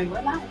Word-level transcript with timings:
And 0.00 0.10
we're 0.10 0.22
live. 0.22 0.50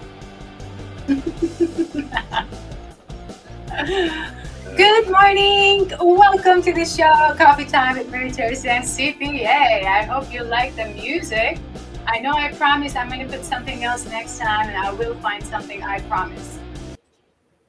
Good 4.78 5.10
morning. 5.10 5.92
Welcome 6.00 6.62
to 6.62 6.72
the 6.72 6.86
show, 6.86 7.34
Coffee 7.36 7.66
Time 7.66 7.98
with 7.98 8.12
Marie 8.12 8.30
Torossian 8.30 8.84
CPA. 8.84 9.86
I 9.86 10.04
hope 10.04 10.32
you 10.32 10.44
like 10.44 10.76
the 10.76 10.86
music. 10.86 11.58
I 12.06 12.20
know 12.20 12.34
I 12.34 12.52
promise 12.52 12.96
I'm 12.96 13.10
going 13.10 13.28
to 13.28 13.38
put 13.38 13.44
something 13.44 13.84
else 13.84 14.06
next 14.06 14.38
time, 14.38 14.70
and 14.70 14.78
I 14.78 14.94
will 14.94 15.16
find 15.16 15.44
something, 15.44 15.82
I 15.82 16.02
promise. 16.02 16.60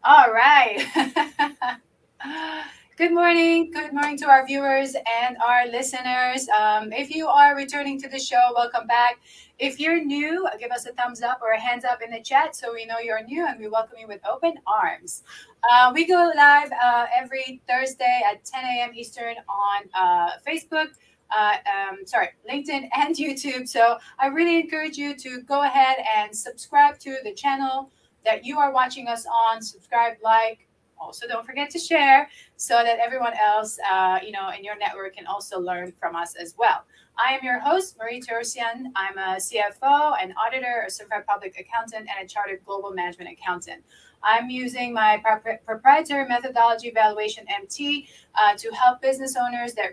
All 0.04 0.30
right. 0.30 0.84
Good 3.00 3.14
morning. 3.14 3.70
Good 3.70 3.94
morning 3.94 4.18
to 4.18 4.28
our 4.28 4.46
viewers 4.46 4.94
and 4.94 5.38
our 5.38 5.66
listeners. 5.66 6.46
Um, 6.50 6.92
if 6.92 7.10
you 7.10 7.28
are 7.28 7.56
returning 7.56 7.98
to 8.02 8.10
the 8.10 8.18
show, 8.18 8.52
welcome 8.54 8.86
back. 8.86 9.20
If 9.58 9.80
you're 9.80 10.04
new, 10.04 10.46
give 10.58 10.70
us 10.70 10.84
a 10.84 10.92
thumbs 10.92 11.22
up 11.22 11.40
or 11.40 11.52
a 11.52 11.58
hands 11.58 11.86
up 11.86 12.02
in 12.02 12.10
the 12.10 12.20
chat 12.20 12.54
so 12.54 12.74
we 12.74 12.84
know 12.84 12.98
you're 12.98 13.24
new 13.24 13.46
and 13.46 13.58
we 13.58 13.68
welcome 13.68 13.96
you 13.98 14.06
with 14.06 14.20
open 14.30 14.52
arms. 14.66 15.22
Uh, 15.64 15.90
we 15.94 16.06
go 16.06 16.30
live 16.36 16.70
uh, 16.72 17.06
every 17.16 17.62
Thursday 17.66 18.20
at 18.30 18.44
10 18.44 18.64
a.m. 18.66 18.90
Eastern 18.94 19.36
on 19.48 19.84
uh, 19.98 20.32
Facebook. 20.46 20.88
Uh, 21.34 21.54
um, 21.72 22.00
sorry, 22.04 22.28
LinkedIn 22.46 22.86
and 22.94 23.16
YouTube. 23.16 23.66
So 23.66 23.96
I 24.18 24.26
really 24.26 24.60
encourage 24.60 24.98
you 24.98 25.16
to 25.16 25.40
go 25.40 25.62
ahead 25.62 25.96
and 26.18 26.36
subscribe 26.36 26.98
to 26.98 27.16
the 27.24 27.32
channel 27.32 27.90
that 28.26 28.44
you 28.44 28.58
are 28.58 28.74
watching 28.74 29.08
us 29.08 29.24
on. 29.24 29.62
Subscribe, 29.62 30.18
like, 30.22 30.66
also 31.00 31.26
don't 31.26 31.46
forget 31.46 31.70
to 31.70 31.78
share 31.78 32.28
so 32.56 32.74
that 32.84 32.98
everyone 32.98 33.32
else 33.42 33.78
uh, 33.90 34.18
you 34.24 34.32
know 34.32 34.50
in 34.56 34.62
your 34.62 34.76
network 34.78 35.16
can 35.16 35.26
also 35.26 35.58
learn 35.58 35.92
from 35.98 36.14
us 36.14 36.34
as 36.36 36.54
well. 36.58 36.84
I 37.18 37.34
am 37.34 37.40
your 37.42 37.58
host 37.58 37.96
marie 37.98 38.20
torossian. 38.20 38.92
I'm 38.96 39.18
a 39.18 39.36
cfo 39.36 40.22
an 40.22 40.34
auditor 40.44 40.84
a 40.86 40.90
certified 40.90 41.26
public 41.26 41.58
accountant 41.58 42.08
and 42.10 42.24
a 42.24 42.28
chartered 42.28 42.60
global 42.64 42.90
management 42.92 43.30
accountant. 43.30 43.82
I'm 44.22 44.50
using 44.50 44.92
my 44.92 45.22
proprietary 45.64 46.28
methodology 46.28 46.88
evaluation 46.88 47.44
mt 47.62 48.06
uh, 48.34 48.54
to 48.56 48.70
help 48.72 49.00
business 49.00 49.34
owners 49.36 49.74
that 49.74 49.90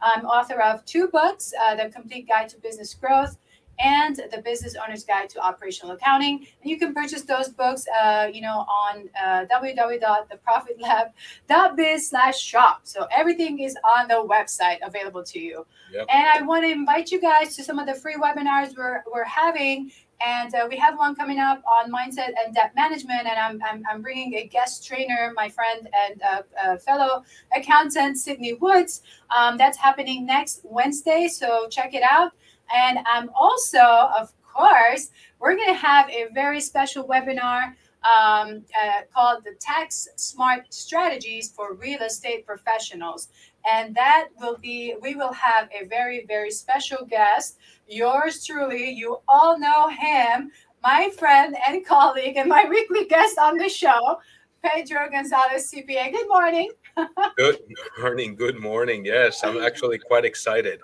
I'm 0.05 0.25
author 0.27 0.61
of 0.61 0.85
two 0.85 1.09
books 1.09 1.53
uh, 1.65 1.75
The 1.75 1.89
Complete 1.89 2.29
Guide 2.29 2.51
to 2.51 2.61
Business 2.61 2.95
Growth 2.95 3.39
and 3.79 4.21
The 4.31 4.43
Business 4.43 4.75
Owner's 4.77 5.05
Guide 5.05 5.31
to 5.31 5.41
Operational 5.41 5.97
Accounting. 5.97 6.47
And 6.63 6.71
you 6.71 6.79
can 6.79 6.95
purchase 6.95 7.23
those 7.23 7.49
books, 7.49 7.87
uh, 8.01 8.29
you 8.33 8.41
know, 8.41 8.65
on 8.69 9.11
uh, 9.21 9.47
www.theprofitlab.biz 9.47 12.09
slash 12.09 12.39
shop. 12.39 12.83
So 12.85 13.09
everything 13.11 13.59
is 13.61 13.77
on 13.97 14.07
the 14.09 14.15
website 14.15 14.79
available 14.87 15.25
to 15.25 15.41
you. 15.41 15.67
Yep. 15.93 16.07
And 16.09 16.27
I 16.35 16.41
want 16.43 16.65
to 16.65 16.71
invite 16.71 17.11
you 17.11 17.21
guys 17.21 17.55
to 17.57 17.65
some 17.65 17.79
of 17.79 17.87
the 17.87 17.95
free 17.95 18.17
webinars 18.17 18.75
we're, 18.77 19.03
we're 19.13 19.25
having 19.25 19.91
and 20.21 20.55
uh, 20.55 20.67
we 20.69 20.77
have 20.77 20.99
one 20.99 21.15
coming 21.15 21.39
up 21.39 21.63
on 21.65 21.91
mindset 21.91 22.33
and 22.45 22.55
debt 22.55 22.73
management. 22.75 23.27
And 23.27 23.39
I'm, 23.39 23.61
I'm, 23.63 23.83
I'm 23.91 24.03
bringing 24.03 24.35
a 24.35 24.47
guest 24.47 24.87
trainer, 24.87 25.33
my 25.35 25.49
friend 25.49 25.89
and 25.93 26.23
uh, 26.23 26.43
uh, 26.63 26.77
fellow 26.79 27.25
accountant, 27.57 28.19
Sydney 28.19 28.55
Woods. 28.55 29.03
Um, 29.37 29.57
that's 29.57 29.79
happening 29.79 30.27
next 30.27 30.61
Wednesday. 30.65 31.29
So 31.29 31.69
check 31.69 31.95
it 31.95 32.03
out. 32.03 32.33
And 32.75 32.99
I'm 33.07 33.31
also, 33.35 33.79
of 33.79 34.33
course, 34.43 35.11
we're 35.39 35.57
going 35.57 35.69
to 35.69 35.75
have 35.75 36.09
a 36.09 36.29
very 36.33 36.61
special 36.61 37.07
webinar 37.07 37.75
um, 38.05 38.63
uh, 38.81 39.01
called 39.15 39.45
the 39.45 39.55
Tax 39.61 40.09
Smart 40.17 40.73
Strategies 40.73 41.51
for 41.51 41.75
Real 41.75 42.03
Estate 42.03 42.47
Professionals. 42.47 43.29
And 43.71 43.95
that 43.95 44.29
will 44.39 44.59
be, 44.59 44.95
we 45.01 45.15
will 45.15 45.33
have 45.33 45.69
a 45.73 45.87
very, 45.87 46.27
very 46.27 46.51
special 46.51 47.07
guest 47.07 47.59
yours 47.89 48.45
truly. 48.45 48.91
You 48.91 49.19
all 49.29 49.59
know 49.59 49.89
him, 49.89 50.51
my 50.83 51.11
friend 51.19 51.57
and 51.67 51.85
colleague, 51.85 52.37
and 52.37 52.49
my 52.49 52.65
weekly 52.71 53.07
guest 53.07 53.39
on 53.39 53.57
the 53.57 53.69
show, 53.69 54.19
Pedro 54.63 55.09
Gonzalez, 55.11 55.71
CPA. 55.71 56.13
Good 56.13 56.29
morning. 56.29 56.71
good 57.37 57.59
morning. 57.99 58.37
Good 58.37 58.59
morning. 58.59 59.05
Yes, 59.05 59.43
I'm 59.45 59.63
actually 59.63 59.99
quite 59.99 60.25
excited. 60.25 60.81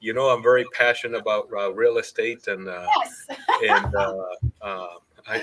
You 0.00 0.14
know, 0.14 0.28
I'm 0.30 0.42
very 0.42 0.64
passionate 0.72 1.18
about 1.18 1.48
uh, 1.56 1.72
real 1.72 1.98
estate 1.98 2.48
and 2.48 2.68
uh, 2.68 2.86
yes. 2.96 3.26
and 3.68 3.94
uh, 3.94 4.14
uh 4.62 4.88
I 5.28 5.42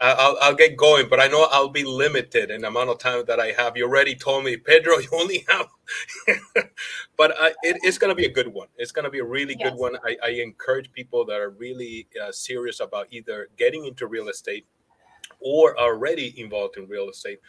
I'll, 0.00 0.36
I'll 0.40 0.54
get 0.54 0.76
going, 0.76 1.08
but 1.08 1.20
I 1.20 1.26
know 1.26 1.48
I'll 1.50 1.68
be 1.68 1.84
limited 1.84 2.50
in 2.50 2.62
the 2.62 2.68
amount 2.68 2.90
of 2.90 2.98
time 2.98 3.24
that 3.26 3.40
I 3.40 3.52
have. 3.52 3.76
You 3.76 3.84
already 3.84 4.14
told 4.14 4.44
me, 4.44 4.56
Pedro, 4.56 4.98
you 4.98 5.08
only 5.12 5.44
have, 5.48 5.68
but 7.16 7.34
I, 7.38 7.48
it, 7.62 7.78
it's 7.82 7.98
going 7.98 8.10
to 8.10 8.14
be 8.14 8.26
a 8.26 8.32
good 8.32 8.48
one. 8.48 8.68
It's 8.76 8.92
going 8.92 9.04
to 9.04 9.10
be 9.10 9.18
a 9.18 9.24
really 9.24 9.56
yes. 9.58 9.70
good 9.70 9.78
one. 9.78 9.96
I, 10.04 10.16
I, 10.22 10.28
encourage 10.30 10.92
people 10.92 11.24
that 11.26 11.40
are 11.40 11.50
really 11.50 12.08
uh, 12.22 12.32
serious 12.32 12.80
about 12.80 13.08
either 13.10 13.48
getting 13.56 13.86
into 13.86 14.06
real 14.06 14.28
estate 14.28 14.66
or 15.40 15.78
already 15.78 16.38
involved 16.40 16.76
in 16.76 16.88
real 16.88 17.08
estate 17.08 17.40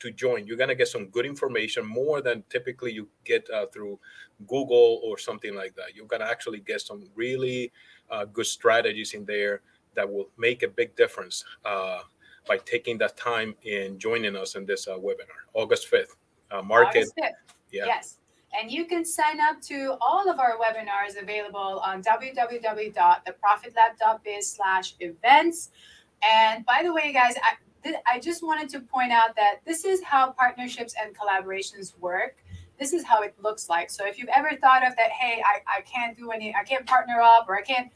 to 0.00 0.10
join. 0.10 0.46
You're 0.46 0.56
going 0.56 0.68
to 0.68 0.74
get 0.74 0.88
some 0.88 1.06
good 1.08 1.26
information 1.26 1.84
more 1.84 2.20
than 2.22 2.42
typically 2.48 2.92
you 2.92 3.08
get 3.24 3.48
uh, 3.50 3.66
through 3.66 3.98
Google 4.46 5.00
or 5.04 5.18
something 5.18 5.54
like 5.54 5.74
that. 5.76 5.94
You're 5.94 6.06
going 6.06 6.20
to 6.20 6.28
actually 6.28 6.60
get 6.60 6.80
some 6.80 7.04
really 7.14 7.72
uh, 8.10 8.24
good 8.24 8.46
strategies 8.46 9.14
in 9.14 9.24
there 9.24 9.62
that 9.94 10.10
will 10.10 10.28
make 10.38 10.62
a 10.62 10.68
big 10.68 10.96
difference 10.96 11.44
uh, 11.64 12.00
by 12.46 12.58
taking 12.58 12.98
that 12.98 13.16
time 13.16 13.54
and 13.66 13.98
joining 13.98 14.36
us 14.36 14.54
in 14.54 14.66
this 14.66 14.86
uh, 14.88 14.96
webinar, 14.96 15.40
August 15.54 15.90
5th. 15.90 16.16
Uh, 16.50 16.60
market. 16.62 16.98
August 16.98 17.14
5th. 17.16 17.30
Yeah. 17.70 17.86
Yes. 17.86 18.18
And 18.58 18.68
you 18.70 18.84
can 18.84 19.04
sign 19.04 19.40
up 19.40 19.60
to 19.62 19.96
all 20.00 20.28
of 20.28 20.38
our 20.40 20.58
webinars 20.58 21.16
available 21.20 21.80
on 21.84 22.02
www.theprofitlab.biz 22.02 24.50
slash 24.50 24.94
events. 24.98 25.70
And 26.28 26.66
by 26.66 26.82
the 26.82 26.92
way, 26.92 27.12
guys, 27.12 27.36
I, 27.42 27.54
I 28.12 28.18
just 28.18 28.42
wanted 28.42 28.68
to 28.70 28.80
point 28.80 29.12
out 29.12 29.36
that 29.36 29.60
this 29.64 29.84
is 29.84 30.02
how 30.02 30.32
partnerships 30.32 30.96
and 31.00 31.16
collaborations 31.16 31.96
work. 32.00 32.42
This 32.78 32.92
is 32.92 33.04
how 33.04 33.22
it 33.22 33.36
looks 33.40 33.68
like. 33.68 33.88
So 33.90 34.04
if 34.06 34.18
you've 34.18 34.30
ever 34.34 34.56
thought 34.60 34.84
of 34.84 34.96
that, 34.96 35.12
hey, 35.12 35.40
I, 35.44 35.60
I 35.78 35.82
can't 35.82 36.16
do 36.16 36.32
any, 36.32 36.52
I 36.54 36.64
can't 36.64 36.84
partner 36.86 37.20
up 37.20 37.48
or 37.48 37.56
I 37.56 37.62
can't 37.62 37.92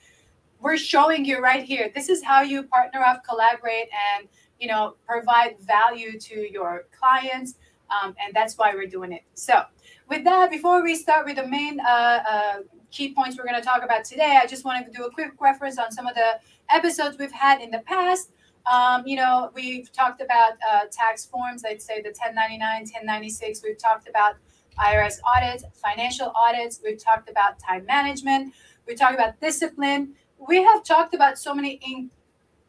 we're 0.65 0.79
showing 0.79 1.27
you 1.27 1.41
right 1.41 1.63
here. 1.63 1.93
This 1.95 2.09
is 2.09 2.25
how 2.25 2.41
you 2.41 2.63
partner 2.63 3.01
up, 3.01 3.23
collaborate, 3.23 3.89
and 4.17 4.27
you 4.59 4.67
know 4.67 4.97
provide 5.07 5.61
value 5.61 6.19
to 6.19 6.51
your 6.51 6.87
clients. 6.99 7.55
Um, 7.91 8.17
and 8.25 8.35
that's 8.35 8.57
why 8.57 8.75
we're 8.75 8.87
doing 8.87 9.13
it. 9.13 9.23
So, 9.35 9.63
with 10.09 10.25
that, 10.25 10.51
before 10.51 10.83
we 10.83 10.97
start 10.97 11.27
with 11.27 11.37
the 11.37 11.47
main 11.47 11.79
uh, 11.81 12.23
uh, 12.29 12.57
key 12.91 13.13
points 13.15 13.37
we're 13.37 13.45
going 13.45 13.61
to 13.61 13.67
talk 13.67 13.85
about 13.85 14.05
today, 14.05 14.39
I 14.43 14.47
just 14.47 14.65
wanted 14.65 14.87
to 14.87 14.91
do 14.91 15.05
a 15.05 15.11
quick 15.11 15.33
reference 15.39 15.79
on 15.79 15.93
some 15.93 16.07
of 16.07 16.15
the 16.15 16.41
episodes 16.71 17.19
we've 17.19 17.31
had 17.31 17.61
in 17.61 17.71
the 17.71 17.81
past. 17.81 18.31
Um, 18.65 19.07
you 19.07 19.17
know, 19.17 19.51
we've 19.55 19.93
talked 19.93 20.23
about 20.23 20.55
uh, 20.67 20.87
tax 20.91 21.27
forms, 21.27 21.63
let's 21.63 21.85
say 21.85 22.01
the 22.01 22.09
1099, 22.09 22.85
1096. 22.85 23.63
We've 23.63 23.77
talked 23.77 24.09
about 24.09 24.37
IRS 24.79 25.19
audits, 25.37 25.65
financial 25.75 26.33
audits. 26.35 26.81
We've 26.83 26.99
talked 26.99 27.29
about 27.29 27.59
time 27.59 27.85
management. 27.85 28.55
We 28.87 28.95
talked 28.95 29.15
about 29.15 29.39
discipline 29.41 30.15
we 30.47 30.63
have 30.63 30.85
talked 30.85 31.15
about 31.15 31.39
so 31.39 31.55
many 31.55 31.81
in, 31.87 32.11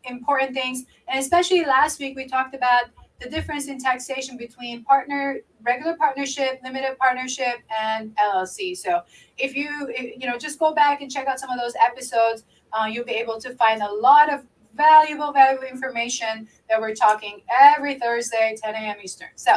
important 0.06 0.54
things, 0.54 0.86
and 1.07 1.19
especially 1.19 1.66
last 1.66 2.00
week 2.00 2.16
we 2.16 2.27
talked 2.27 2.56
about 2.56 2.86
the 3.22 3.30
difference 3.30 3.68
in 3.68 3.80
taxation 3.80 4.38
between 4.38 4.83
partner, 4.83 5.39
regular 5.63 5.95
partnership, 5.95 6.60
limited 6.63 6.98
partnership, 6.98 7.60
and 7.75 8.16
LLC. 8.18 8.75
So 8.75 9.01
if 9.38 9.56
you 9.56 9.94
you 9.95 10.27
know 10.27 10.38
just 10.38 10.60
go 10.60 10.74
back 10.74 11.01
and 11.01 11.10
check 11.10 11.27
out 11.27 11.39
some 11.39 11.50
of 11.50 11.60
those 11.60 11.74
episodes, 11.83 12.44
uh, 12.74 12.86
you'll 12.86 13.06
be 13.06 13.13
able 13.13 13.39
to 13.42 13.54
find 13.56 13.81
a 13.81 13.92
lot 13.92 14.31
of 14.31 14.45
valuable, 14.75 15.31
valuable 15.31 15.66
information 15.66 16.48
that 16.69 16.80
we're 16.80 16.94
talking 16.94 17.42
every 17.50 17.98
Thursday, 17.98 18.56
10 18.62 18.75
a.m. 18.75 18.98
Eastern. 19.01 19.30
So 19.36 19.54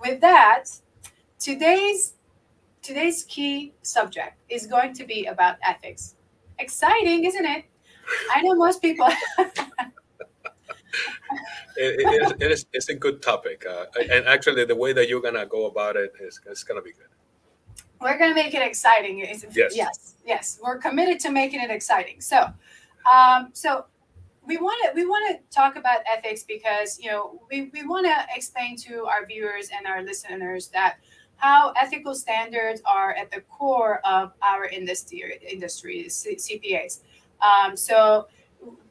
with 0.00 0.20
that, 0.20 0.64
today's 1.38 2.14
today's 2.82 3.24
key 3.24 3.74
subject 3.82 4.38
is 4.48 4.66
going 4.66 4.94
to 4.94 5.04
be 5.04 5.26
about 5.26 5.56
ethics 5.62 6.14
exciting, 6.60 7.24
isn't 7.24 7.44
it? 7.44 7.64
I 8.32 8.42
know 8.42 8.54
most 8.54 8.82
people. 8.82 9.08
it, 9.38 9.48
it, 11.76 12.22
is, 12.22 12.32
it 12.40 12.50
is 12.52 12.66
it's 12.72 12.88
a 12.88 12.94
good 12.94 13.22
topic, 13.22 13.64
uh, 13.68 13.86
and 14.10 14.26
actually, 14.26 14.64
the 14.64 14.76
way 14.76 14.92
that 14.92 15.08
you're 15.08 15.20
gonna 15.20 15.46
go 15.46 15.66
about 15.66 15.96
it 15.96 16.12
is 16.20 16.40
it's 16.46 16.64
gonna 16.64 16.82
be 16.82 16.92
good. 16.92 17.06
We're 18.00 18.18
gonna 18.18 18.34
make 18.34 18.54
it 18.54 18.62
exciting. 18.62 19.18
yes, 19.18 19.44
yes, 19.54 20.14
yes. 20.24 20.58
We're 20.62 20.78
committed 20.78 21.20
to 21.20 21.30
making 21.30 21.60
it 21.60 21.70
exciting. 21.70 22.20
So, 22.20 22.52
um, 23.10 23.50
so 23.52 23.86
we 24.46 24.56
want 24.56 24.82
to 24.84 24.92
we 24.94 25.06
want 25.06 25.36
to 25.36 25.54
talk 25.54 25.76
about 25.76 25.98
ethics 26.12 26.42
because 26.44 26.98
you 26.98 27.10
know 27.10 27.40
we, 27.50 27.70
we 27.72 27.86
want 27.86 28.06
to 28.06 28.26
explain 28.34 28.76
to 28.76 29.04
our 29.06 29.26
viewers 29.26 29.68
and 29.76 29.86
our 29.86 30.02
listeners 30.02 30.68
that 30.68 30.96
how 31.40 31.72
ethical 31.76 32.14
standards 32.14 32.82
are 32.84 33.12
at 33.14 33.30
the 33.30 33.40
core 33.42 34.00
of 34.04 34.32
our 34.42 34.66
industry 34.66 35.38
industry 35.48 36.04
CPAs. 36.08 37.00
Um, 37.40 37.76
so 37.76 38.28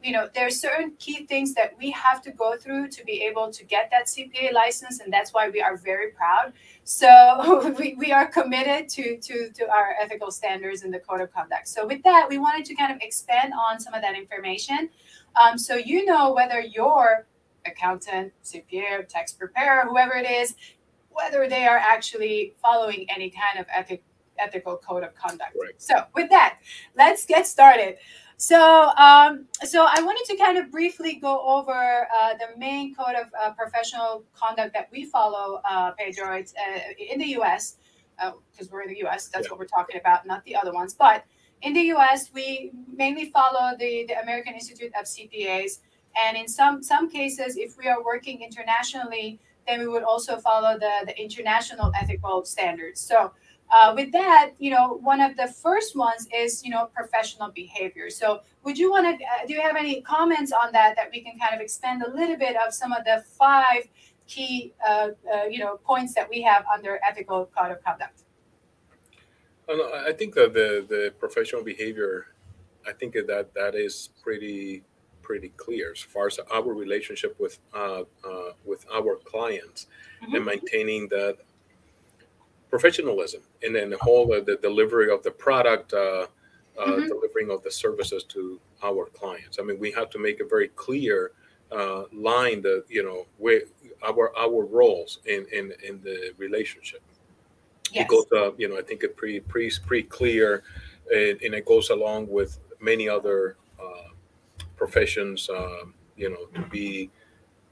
you 0.02 0.12
know 0.12 0.28
there's 0.34 0.60
certain 0.60 0.94
key 0.98 1.26
things 1.28 1.54
that 1.54 1.78
we 1.78 1.92
have 1.92 2.22
to 2.24 2.32
go 2.32 2.58
through 2.58 2.88
to 2.90 3.04
be 3.06 3.22
able 3.22 3.52
to 3.52 3.64
get 3.66 3.92
that 3.92 4.08
cpa 4.08 4.52
license 4.52 5.00
and 5.00 5.14
that's 5.14 5.32
why 5.32 5.50
we 5.50 5.62
are 5.62 5.78
very 5.78 6.12
proud. 6.12 6.54
So 6.84 7.76
we, 7.80 7.94
we 7.96 8.12
are 8.12 8.26
committed 8.26 8.90
to, 8.90 9.18
to 9.18 9.52
to 9.52 9.70
our 9.70 9.96
ethical 10.02 10.32
standards 10.32 10.84
in 10.84 10.90
the 10.90 11.00
code 11.00 11.22
of 11.22 11.32
conduct. 11.32 11.68
So 11.68 11.86
with 11.86 12.02
that 12.04 12.28
we 12.28 12.40
wanted 12.40 12.66
to 12.66 12.76
kind 12.76 12.92
of 12.92 13.00
expand 13.02 13.54
on 13.54 13.80
some 13.80 13.94
of 13.94 14.02
that 14.02 14.16
information. 14.16 14.90
Um, 15.40 15.58
so 15.58 15.76
you 15.76 16.06
know 16.06 16.34
whether 16.34 16.60
your 16.60 17.28
accountant 17.66 18.34
cpa 18.44 19.08
tax 19.08 19.34
preparer 19.34 19.86
whoever 19.88 20.16
it 20.16 20.30
is 20.30 20.56
whether 21.22 21.48
they 21.48 21.66
are 21.66 21.78
actually 21.78 22.54
following 22.62 23.06
any 23.10 23.30
kind 23.30 23.60
of 23.60 23.66
ethic, 23.74 24.04
ethical 24.38 24.78
code 24.78 25.04
of 25.04 25.14
conduct 25.16 25.56
right. 25.62 25.74
so 25.78 26.04
with 26.16 26.30
that 26.30 26.60
let's 26.96 27.26
get 27.26 27.46
started 27.46 27.98
so, 28.42 28.92
um, 28.96 29.48
so 29.66 29.86
I 29.86 30.02
wanted 30.02 30.24
to 30.32 30.38
kind 30.38 30.58
of 30.58 30.72
briefly 30.72 31.16
go 31.16 31.42
over 31.42 32.08
uh, 32.18 32.36
the 32.36 32.58
main 32.58 32.96
code 32.96 33.16
of 33.16 33.28
uh, 33.38 33.52
professional 33.52 34.24
conduct 34.34 34.74
that 34.76 34.88
we 34.94 35.04
follow, 35.04 35.62
uh, 35.70 35.92
Pedro. 35.92 36.38
It's 36.38 36.54
uh, 36.54 36.80
in 36.98 37.20
the 37.20 37.26
U.S. 37.40 37.76
because 38.16 38.68
uh, 38.68 38.72
we're 38.72 38.84
in 38.84 38.92
the 38.92 39.00
U.S. 39.00 39.28
That's 39.28 39.48
yeah. 39.48 39.52
what 39.52 39.60
we're 39.60 39.66
talking 39.66 40.00
about, 40.00 40.26
not 40.26 40.46
the 40.46 40.56
other 40.56 40.72
ones. 40.72 40.94
But 40.94 41.26
in 41.64 41.74
the 41.74 41.82
U.S., 41.94 42.32
we 42.34 42.72
mainly 42.96 43.26
follow 43.26 43.76
the, 43.78 44.06
the 44.08 44.22
American 44.22 44.54
Institute 44.54 44.94
of 44.98 45.06
CPAs, 45.06 45.80
and 46.24 46.38
in 46.38 46.48
some 46.48 46.82
some 46.82 47.10
cases, 47.10 47.58
if 47.58 47.78
we 47.78 47.90
are 47.90 48.02
working 48.02 48.42
internationally, 48.42 49.42
then 49.70 49.80
we 49.80 49.88
would 49.88 50.04
also 50.04 50.38
follow 50.38 50.78
the 50.78 51.06
the 51.06 51.16
international 51.22 51.92
ethical 52.02 52.44
standards. 52.44 53.00
So 53.00 53.32
uh, 53.72 53.94
with 53.96 54.12
that, 54.12 54.52
you 54.58 54.72
know, 54.72 55.00
one 55.04 55.22
of 55.22 55.38
the 55.38 55.48
first 55.48 55.96
ones 55.96 56.28
is, 56.36 56.64
you 56.64 56.72
know, 56.72 56.90
professional 56.94 57.52
behavior. 57.52 58.10
So, 58.10 58.42
would 58.64 58.78
you 58.78 58.90
want 58.90 59.20
to, 59.20 59.26
uh, 59.26 59.46
do 59.48 59.54
you 59.54 59.62
have 59.62 59.76
any 59.76 60.02
comments 60.02 60.52
on 60.52 60.72
that 60.72 60.96
that 60.96 61.10
we 61.14 61.22
can 61.22 61.38
kind 61.38 61.54
of 61.54 61.62
expand 61.62 62.02
a 62.02 62.10
little 62.10 62.36
bit 62.36 62.56
of 62.56 62.74
some 62.74 62.92
of 62.92 63.06
the 63.06 63.24
five 63.38 63.88
key, 64.28 64.74
uh, 64.88 65.10
uh 65.32 65.44
you 65.46 65.60
know, 65.60 65.78
points 65.86 66.16
that 66.16 66.28
we 66.30 66.42
have 66.42 66.66
under 66.74 67.00
ethical 67.08 67.50
code 67.56 67.72
of 67.72 67.84
conduct? 67.84 68.24
I 69.70 70.14
think 70.18 70.34
that 70.34 70.54
the, 70.54 70.84
the 70.90 71.14
professional 71.20 71.64
behavior, 71.64 72.26
I 72.88 72.94
think 72.94 73.14
that 73.14 73.54
that 73.54 73.76
is 73.76 74.10
pretty 74.24 74.84
pretty 75.30 75.50
clear 75.58 75.92
as 75.92 76.02
far 76.02 76.26
as 76.26 76.40
our 76.52 76.74
relationship 76.74 77.40
with 77.40 77.60
uh, 77.76 78.02
uh, 78.28 78.52
with 78.66 78.84
our 78.92 79.16
clients 79.32 79.86
mm-hmm. 80.24 80.34
and 80.34 80.44
maintaining 80.44 81.08
that 81.08 81.38
professionalism 82.72 83.42
and 83.62 83.76
then 83.76 83.92
the 83.92 83.98
whole 84.00 84.34
uh, 84.34 84.40
the 84.40 84.58
delivery 84.64 85.12
of 85.12 85.22
the 85.22 85.30
product 85.30 85.94
uh, 85.94 86.00
uh, 86.00 86.26
mm-hmm. 86.80 87.06
delivering 87.06 87.52
of 87.52 87.62
the 87.62 87.70
services 87.70 88.24
to 88.24 88.60
our 88.82 89.06
clients 89.20 89.60
i 89.60 89.62
mean 89.62 89.78
we 89.78 89.92
have 89.92 90.10
to 90.10 90.18
make 90.18 90.40
a 90.40 90.48
very 90.56 90.70
clear 90.70 91.32
uh, 91.72 92.06
line 92.12 92.60
that 92.64 92.84
you 92.90 93.04
know 93.04 93.28
where 93.38 93.62
our 94.10 94.36
our 94.36 94.66
roles 94.66 95.20
in 95.28 95.46
in, 95.52 95.72
in 95.88 96.02
the 96.02 96.34
relationship 96.38 97.04
yes. 97.92 98.04
it 98.04 98.08
goes 98.08 98.26
uh, 98.36 98.52
you 98.58 98.68
know 98.68 98.80
i 98.80 98.82
think 98.82 99.04
it 99.04 99.16
pretty 99.16 99.40
pretty 99.40 99.72
pretty 99.86 100.08
clear 100.08 100.64
and, 101.14 101.40
and 101.44 101.54
it 101.54 101.66
goes 101.68 101.92
along 101.92 102.28
with 102.28 102.58
many 102.82 103.08
other 103.08 103.58
uh, 103.80 104.09
professions 104.80 105.50
um, 105.50 105.94
you 106.16 106.30
know 106.30 106.44
to 106.56 106.62
be 106.70 107.10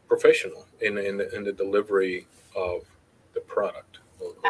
professional 0.08 0.66
in, 0.82 0.98
in, 0.98 1.16
in 1.36 1.44
the 1.44 1.54
delivery 1.64 2.28
of 2.56 2.80
the 3.34 3.42
product 3.42 4.00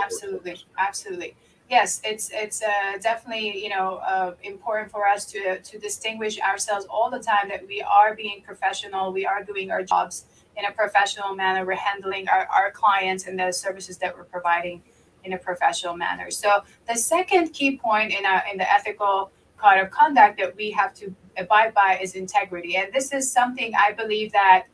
absolutely 0.04 0.56
absolutely. 0.77 1.36
Yes 1.69 2.01
it's 2.04 2.25
it's 2.33 2.59
uh, 2.63 2.98
definitely 3.01 3.48
you 3.63 3.69
know 3.69 3.88
uh, 4.13 4.33
important 4.44 4.89
for 4.89 5.06
us 5.06 5.25
to 5.33 5.59
to 5.59 5.77
distinguish 5.77 6.39
ourselves 6.39 6.86
all 6.89 7.09
the 7.18 7.19
time 7.19 7.45
that 7.50 7.62
we 7.68 7.81
are 7.81 8.15
being 8.15 8.42
professional 8.42 9.12
we 9.12 9.25
are 9.25 9.44
doing 9.44 9.69
our 9.71 9.83
jobs 9.83 10.25
in 10.57 10.63
a 10.65 10.71
professional 10.71 11.36
manner 11.36 11.65
we're 11.65 11.83
handling 11.92 12.27
our, 12.30 12.48
our 12.57 12.71
clients 12.71 13.27
and 13.27 13.38
the 13.38 13.51
services 13.51 13.98
that 13.98 14.15
we're 14.15 14.31
providing 14.38 14.81
in 15.27 15.33
a 15.33 15.38
professional 15.38 15.95
manner. 15.95 16.31
So 16.31 16.63
the 16.88 16.95
second 16.95 17.50
key 17.50 17.77
point 17.77 18.13
in 18.18 18.25
our 18.25 18.42
in 18.51 18.57
the 18.57 18.71
ethical 18.71 19.31
code 19.57 19.80
of 19.80 19.92
conduct 19.92 20.39
that 20.39 20.56
we 20.56 20.71
have 20.71 20.94
to 20.95 21.13
abide 21.38 21.74
by 21.74 22.00
is 22.01 22.16
integrity. 22.16 22.75
And 22.78 22.92
this 22.94 23.12
is 23.12 23.31
something 23.31 23.74
i 23.78 23.92
believe 23.92 24.31
that 24.31 24.66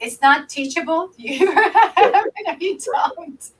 it's 0.00 0.20
not 0.20 0.48
teachable. 0.48 1.10
You, 1.18 1.32
you 2.60 2.78
don't. 2.78 3.50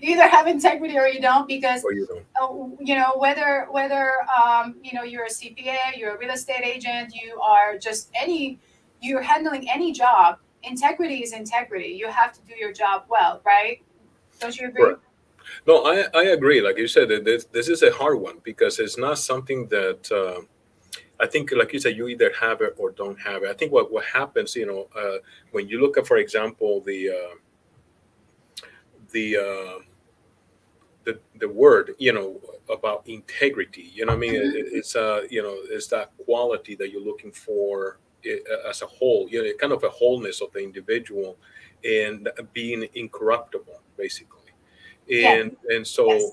You 0.00 0.14
either 0.14 0.28
have 0.28 0.46
integrity 0.46 0.98
or 0.98 1.06
you 1.06 1.20
don't 1.20 1.46
because 1.46 1.84
you, 1.84 2.06
don't. 2.06 2.24
Uh, 2.40 2.76
you 2.80 2.94
know 2.96 3.12
whether 3.16 3.66
whether 3.70 4.12
um, 4.36 4.76
you 4.82 4.92
know 4.94 5.04
you're 5.04 5.24
a 5.24 5.28
cpa 5.28 5.96
you're 5.96 6.14
a 6.16 6.18
real 6.18 6.30
estate 6.30 6.64
agent 6.64 7.14
you 7.14 7.38
are 7.40 7.78
just 7.78 8.10
any 8.14 8.58
you're 9.00 9.20
handling 9.22 9.68
any 9.70 9.92
job 9.92 10.38
integrity 10.62 11.22
is 11.22 11.32
integrity. 11.32 11.88
You 11.88 12.08
have 12.08 12.32
to 12.32 12.40
do 12.42 12.54
your 12.56 12.72
job 12.72 13.04
well 13.08 13.40
right? 13.44 13.82
Don't 14.40 14.58
you 14.58 14.68
agree? 14.68 14.84
Right. 14.84 14.96
no 15.66 15.84
I, 15.84 16.06
I 16.14 16.24
agree. 16.28 16.60
Like 16.60 16.78
you 16.78 16.88
said 16.88 17.08
this, 17.24 17.44
this 17.46 17.68
is 17.68 17.82
a 17.82 17.92
hard 17.92 18.20
one 18.20 18.38
because 18.42 18.78
it's 18.78 18.98
not 18.98 19.18
something 19.18 19.68
that 19.68 20.10
uh, 20.10 20.42
I 21.20 21.26
think, 21.26 21.52
like 21.52 21.72
you 21.72 21.80
said, 21.80 21.96
you 21.96 22.08
either 22.08 22.32
have 22.40 22.60
it 22.62 22.74
or 22.78 22.90
don't 22.92 23.18
have 23.20 23.42
it. 23.42 23.50
I 23.50 23.54
think 23.54 23.72
what, 23.72 23.92
what 23.92 24.04
happens, 24.04 24.56
you 24.56 24.66
know, 24.66 24.88
uh, 24.98 25.18
when 25.52 25.68
you 25.68 25.80
look 25.80 25.98
at, 25.98 26.06
for 26.06 26.16
example, 26.16 26.80
the 26.80 27.10
uh, 27.10 28.66
the 29.10 29.36
uh, 29.36 29.82
the 31.04 31.18
the 31.38 31.48
word 31.48 31.94
you 31.98 32.12
know 32.12 32.40
about 32.72 33.02
integrity 33.06 33.90
you 33.94 34.04
know 34.04 34.12
i 34.12 34.16
mean 34.16 34.34
mm-hmm. 34.34 34.56
it, 34.56 34.66
it's 34.72 34.94
uh 34.96 35.22
you 35.30 35.42
know 35.42 35.56
it's 35.70 35.86
that 35.86 36.12
quality 36.24 36.74
that 36.74 36.90
you're 36.90 37.02
looking 37.02 37.32
for 37.32 37.98
uh, 38.26 38.68
as 38.68 38.82
a 38.82 38.86
whole 38.86 39.28
you 39.30 39.42
know 39.42 39.50
kind 39.58 39.72
of 39.72 39.82
a 39.84 39.88
wholeness 39.88 40.40
of 40.40 40.52
the 40.52 40.60
individual 40.60 41.36
and 41.84 42.28
being 42.52 42.86
incorruptible 42.94 43.80
basically 43.96 44.52
and 45.10 45.56
yeah. 45.68 45.76
and 45.76 45.86
so 45.86 46.12
yes. 46.12 46.32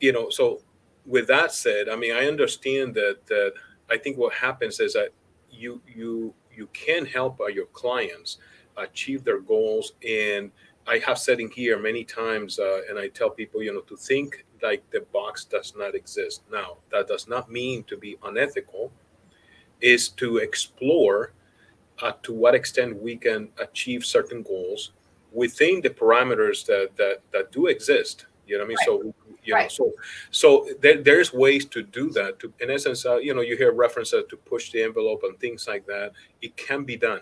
you 0.00 0.12
know 0.12 0.28
so 0.28 0.60
with 1.06 1.26
that 1.26 1.52
said 1.52 1.88
i 1.88 1.96
mean 1.96 2.14
i 2.14 2.26
understand 2.26 2.94
that 2.94 3.18
that 3.26 3.54
i 3.90 3.96
think 3.96 4.16
what 4.16 4.32
happens 4.32 4.80
is 4.80 4.92
that 4.92 5.10
you 5.50 5.80
you 5.86 6.34
you 6.52 6.68
can 6.72 7.04
help 7.04 7.40
your 7.52 7.66
clients 7.66 8.38
achieve 8.76 9.24
their 9.24 9.40
goals 9.40 9.92
and 10.06 10.50
I 10.86 10.98
have 10.98 11.18
said 11.18 11.40
in 11.40 11.50
here 11.50 11.78
many 11.78 12.04
times, 12.04 12.58
uh, 12.58 12.82
and 12.88 12.98
I 12.98 13.08
tell 13.08 13.30
people, 13.30 13.62
you 13.62 13.72
know, 13.72 13.80
to 13.82 13.96
think 13.96 14.44
like 14.62 14.88
the 14.90 15.00
box 15.12 15.44
does 15.44 15.74
not 15.76 15.94
exist. 15.94 16.42
Now, 16.52 16.78
that 16.90 17.08
does 17.08 17.26
not 17.26 17.50
mean 17.50 17.84
to 17.84 17.96
be 17.96 18.16
unethical, 18.22 18.92
is 19.80 20.08
to 20.10 20.38
explore 20.38 21.32
uh, 22.02 22.12
to 22.22 22.34
what 22.34 22.54
extent 22.54 23.00
we 23.00 23.16
can 23.16 23.48
achieve 23.58 24.04
certain 24.04 24.42
goals 24.42 24.92
within 25.32 25.80
the 25.80 25.90
parameters 25.90 26.66
that 26.66 26.90
that, 26.96 27.20
that 27.32 27.50
do 27.50 27.66
exist. 27.66 28.26
You 28.46 28.58
know 28.58 28.64
what 28.64 28.66
I 28.66 28.68
mean? 28.68 28.76
Right. 28.78 28.86
So 28.86 29.14
you 29.44 29.54
right. 29.54 29.62
know, 29.64 29.68
so 29.68 29.92
so 30.30 30.68
there, 30.80 31.02
there's 31.02 31.32
ways 31.32 31.64
to 31.66 31.82
do 31.82 32.10
that. 32.10 32.38
To 32.40 32.52
in 32.60 32.70
essence, 32.70 33.06
uh, 33.06 33.16
you 33.16 33.34
know, 33.34 33.40
you 33.40 33.56
hear 33.56 33.72
references 33.72 34.24
to 34.28 34.36
push 34.36 34.72
the 34.72 34.82
envelope 34.82 35.22
and 35.24 35.38
things 35.38 35.66
like 35.66 35.86
that. 35.86 36.12
It 36.42 36.56
can 36.56 36.84
be 36.84 36.96
done, 36.96 37.20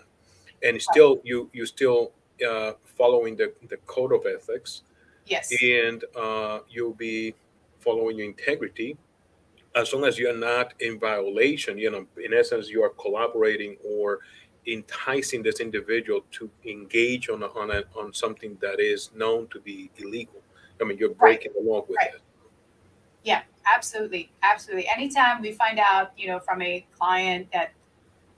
and 0.63 0.81
still 0.81 1.21
you 1.23 1.49
you 1.53 1.65
still 1.65 2.11
uh, 2.47 2.73
following 2.85 3.35
the, 3.35 3.53
the 3.69 3.77
code 3.85 4.13
of 4.13 4.25
ethics. 4.25 4.83
Yes. 5.25 5.53
And 5.61 6.03
uh, 6.17 6.59
you'll 6.69 6.93
be 6.93 7.33
following 7.79 8.17
your 8.17 8.27
integrity 8.27 8.97
as 9.75 9.93
long 9.93 10.03
as 10.05 10.19
you're 10.19 10.37
not 10.37 10.73
in 10.79 10.99
violation. 10.99 11.77
You 11.77 11.91
know, 11.91 12.05
in 12.23 12.33
essence, 12.33 12.69
you 12.69 12.83
are 12.83 12.89
collaborating 12.89 13.77
or 13.85 14.19
enticing 14.67 15.43
this 15.43 15.59
individual 15.59 16.21
to 16.31 16.49
engage 16.65 17.29
on 17.29 17.43
a, 17.43 17.47
on 17.47 17.71
a, 17.71 17.83
on 17.95 18.13
something 18.13 18.57
that 18.61 18.79
is 18.79 19.11
known 19.15 19.47
to 19.47 19.59
be 19.59 19.91
illegal. 19.97 20.41
I 20.81 20.85
mean, 20.85 20.97
you're 20.97 21.09
breaking 21.09 21.51
right. 21.55 21.63
the 21.63 21.69
law 21.69 21.85
with 21.87 21.97
right. 21.97 22.15
it. 22.15 22.21
Yeah, 23.23 23.41
absolutely, 23.65 24.31
absolutely. 24.41 24.87
Anytime 24.87 25.41
we 25.41 25.53
find 25.53 25.79
out, 25.79 26.11
you 26.17 26.27
know, 26.27 26.39
from 26.39 26.61
a 26.61 26.85
client 26.97 27.47
that 27.53 27.71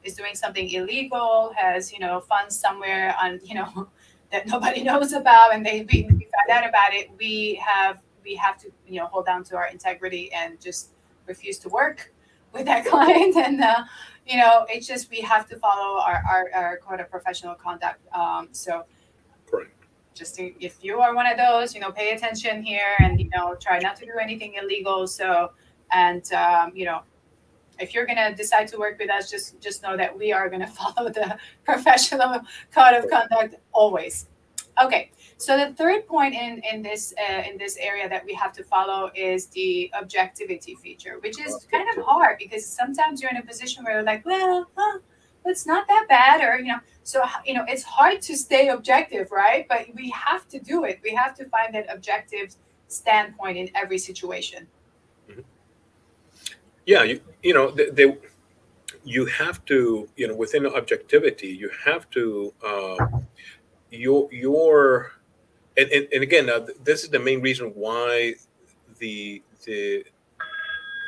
is 0.03 0.15
doing 0.15 0.35
something 0.35 0.69
illegal, 0.69 1.53
has 1.57 1.91
you 1.91 1.99
know 1.99 2.19
funds 2.19 2.57
somewhere 2.57 3.15
on 3.21 3.39
you 3.43 3.55
know 3.55 3.87
that 4.31 4.47
nobody 4.47 4.83
knows 4.89 5.13
about, 5.13 5.53
and 5.53 5.65
they 5.65 5.85
we, 5.91 6.03
we 6.03 6.27
found 6.35 6.49
out 6.51 6.67
about 6.67 6.93
it, 6.93 7.09
we 7.19 7.61
have 7.65 8.01
we 8.23 8.35
have 8.35 8.57
to 8.59 8.71
you 8.87 8.99
know 8.99 9.07
hold 9.07 9.25
down 9.25 9.43
to 9.45 9.55
our 9.55 9.67
integrity 9.67 10.31
and 10.33 10.59
just 10.61 10.89
refuse 11.27 11.57
to 11.59 11.69
work 11.69 12.11
with 12.53 12.65
that 12.65 12.85
client 12.85 13.35
and 13.35 13.61
uh, 13.61 13.83
you 14.27 14.37
know 14.37 14.65
it's 14.69 14.87
just 14.87 15.09
we 15.09 15.19
have 15.19 15.47
to 15.49 15.57
follow 15.57 15.99
our 15.99 16.23
our, 16.29 16.49
our 16.53 16.77
code 16.77 16.99
of 16.99 17.09
professional 17.09 17.55
conduct 17.55 17.99
um, 18.13 18.49
so. 18.51 18.85
Just 20.15 20.39
if 20.39 20.77
you 20.81 20.99
are 20.99 21.13
one 21.13 21.27
of 21.27 21.37
those 21.37 21.75
you 21.75 21.81
know 21.81 21.91
pay 21.91 22.11
attention 22.11 22.63
here 22.63 22.95
and 22.99 23.19
you 23.19 23.29
know 23.35 23.55
try 23.55 23.77
not 23.79 23.95
to 23.97 24.05
do 24.05 24.13
anything 24.21 24.55
illegal 24.61 25.05
so 25.05 25.51
and 25.91 26.31
um, 26.33 26.71
you 26.73 26.85
know 26.85 27.01
if 27.79 27.93
you're 27.93 28.05
going 28.05 28.17
to 28.17 28.33
decide 28.35 28.67
to 28.69 28.77
work 28.77 28.97
with 28.99 29.09
us, 29.09 29.29
just 29.29 29.59
just 29.59 29.83
know 29.83 29.97
that 29.97 30.17
we 30.17 30.31
are 30.31 30.49
going 30.49 30.61
to 30.65 30.67
follow 30.67 31.09
the 31.09 31.37
professional 31.63 32.39
code 32.73 32.93
of 32.93 33.09
conduct 33.09 33.55
always. 33.71 34.27
Okay, 34.83 35.11
so 35.37 35.57
the 35.57 35.73
third 35.73 36.05
point 36.05 36.33
in 36.33 36.61
in 36.71 36.81
this 36.81 37.13
uh, 37.29 37.43
in 37.49 37.57
this 37.57 37.77
area 37.77 38.09
that 38.09 38.25
we 38.25 38.33
have 38.33 38.51
to 38.53 38.63
follow 38.63 39.09
is 39.15 39.47
the 39.47 39.91
objectivity 39.93 40.75
feature, 40.75 41.17
which 41.21 41.39
is 41.39 41.65
kind 41.71 41.87
of 41.97 42.03
hard 42.03 42.37
because 42.39 42.65
sometimes 42.65 43.21
you're 43.21 43.31
in 43.31 43.37
a 43.37 43.45
position 43.45 43.83
where 43.83 43.95
you're 43.95 44.03
like, 44.03 44.25
well, 44.25 44.67
huh, 44.75 44.99
it's 45.45 45.65
not 45.65 45.87
that 45.87 46.07
bad, 46.09 46.41
or 46.41 46.59
you 46.59 46.67
know, 46.67 46.79
so 47.05 47.23
you 47.45 47.53
know, 47.53 47.63
it's 47.67 47.83
hard 47.83 48.19
to 48.23 48.35
stay 48.35 48.69
objective, 48.69 49.31
right? 49.31 49.67
But 49.69 49.85
we 49.93 50.09
have 50.09 50.47
to 50.49 50.59
do 50.59 50.85
it. 50.85 50.99
We 51.03 51.13
have 51.13 51.35
to 51.35 51.45
find 51.49 51.73
that 51.75 51.85
objective 51.93 52.55
standpoint 52.87 53.57
in 53.57 53.69
every 53.75 53.99
situation. 53.99 54.65
Mm-hmm. 55.29 55.41
Yeah, 56.87 57.03
you 57.03 57.21
you 57.43 57.53
know 57.53 57.69
they, 57.69 57.91
they, 57.91 58.17
you 59.03 59.27
have 59.27 59.63
to 59.65 60.09
you 60.15 60.27
know 60.27 60.35
within 60.35 60.65
objectivity 60.65 61.49
you 61.49 61.69
have 61.85 62.09
to 62.09 62.51
uh, 62.65 63.05
your 63.91 64.27
your 64.33 65.11
and, 65.77 65.87
and, 65.91 66.07
and 66.11 66.23
again, 66.23 66.49
uh, 66.49 66.65
this 66.83 67.03
is 67.03 67.09
the 67.11 67.19
main 67.19 67.39
reason 67.39 67.67
why 67.75 68.33
the 68.97 69.43
the 69.65 70.03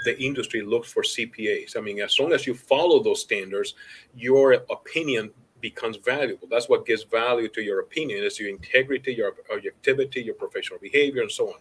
the 0.06 0.16
industry 0.24 0.62
looks 0.62 0.94
for 0.94 1.02
CPAs. 1.02 1.76
I 1.76 1.82
mean, 1.82 2.00
as 2.02 2.20
long 2.20 2.34
as 2.34 2.46
you 2.46 2.54
follow 2.54 3.02
those 3.02 3.22
standards, 3.22 3.74
your 4.16 4.54
opinion 4.70 5.32
becomes 5.62 5.98
valuable. 5.98 6.48
That's 6.50 6.70
what 6.70 6.86
gives 6.86 7.04
value 7.04 7.48
to 7.50 7.62
your 7.62 7.80
opinion 7.80 8.24
is 8.24 8.40
your 8.40 8.50
integrity, 8.50 9.14
your 9.14 9.34
objectivity, 9.52 10.22
your 10.22 10.36
professional 10.36 10.80
behavior, 10.80 11.22
and 11.22 11.32
so 11.32 11.50
on. 11.50 11.60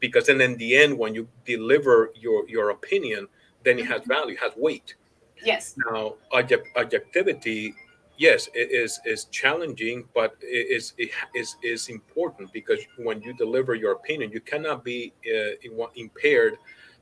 Because 0.00 0.26
then 0.26 0.40
in 0.40 0.56
the 0.56 0.76
end, 0.76 0.98
when 0.98 1.14
you 1.14 1.28
deliver 1.44 2.10
your 2.14 2.48
your 2.48 2.70
opinion, 2.70 3.28
then 3.64 3.78
it 3.78 3.86
has 3.86 4.02
mm-hmm. 4.02 4.12
value, 4.12 4.34
it 4.34 4.40
has 4.40 4.52
weight. 4.56 4.94
Yes. 5.42 5.74
Now, 5.90 6.14
objectivity 6.32 7.74
yes, 8.16 8.48
it 8.54 8.70
is 8.70 9.00
is 9.04 9.24
challenging, 9.26 10.04
but 10.14 10.36
it 10.40 10.70
is 10.70 10.92
it 10.98 11.10
is 11.34 11.56
is 11.62 11.88
important 11.88 12.52
because 12.52 12.80
when 12.96 13.20
you 13.22 13.32
deliver 13.34 13.74
your 13.74 13.92
opinion, 13.92 14.30
you 14.30 14.40
cannot 14.40 14.84
be 14.84 15.12
uh, 15.26 15.88
impaired 15.96 16.56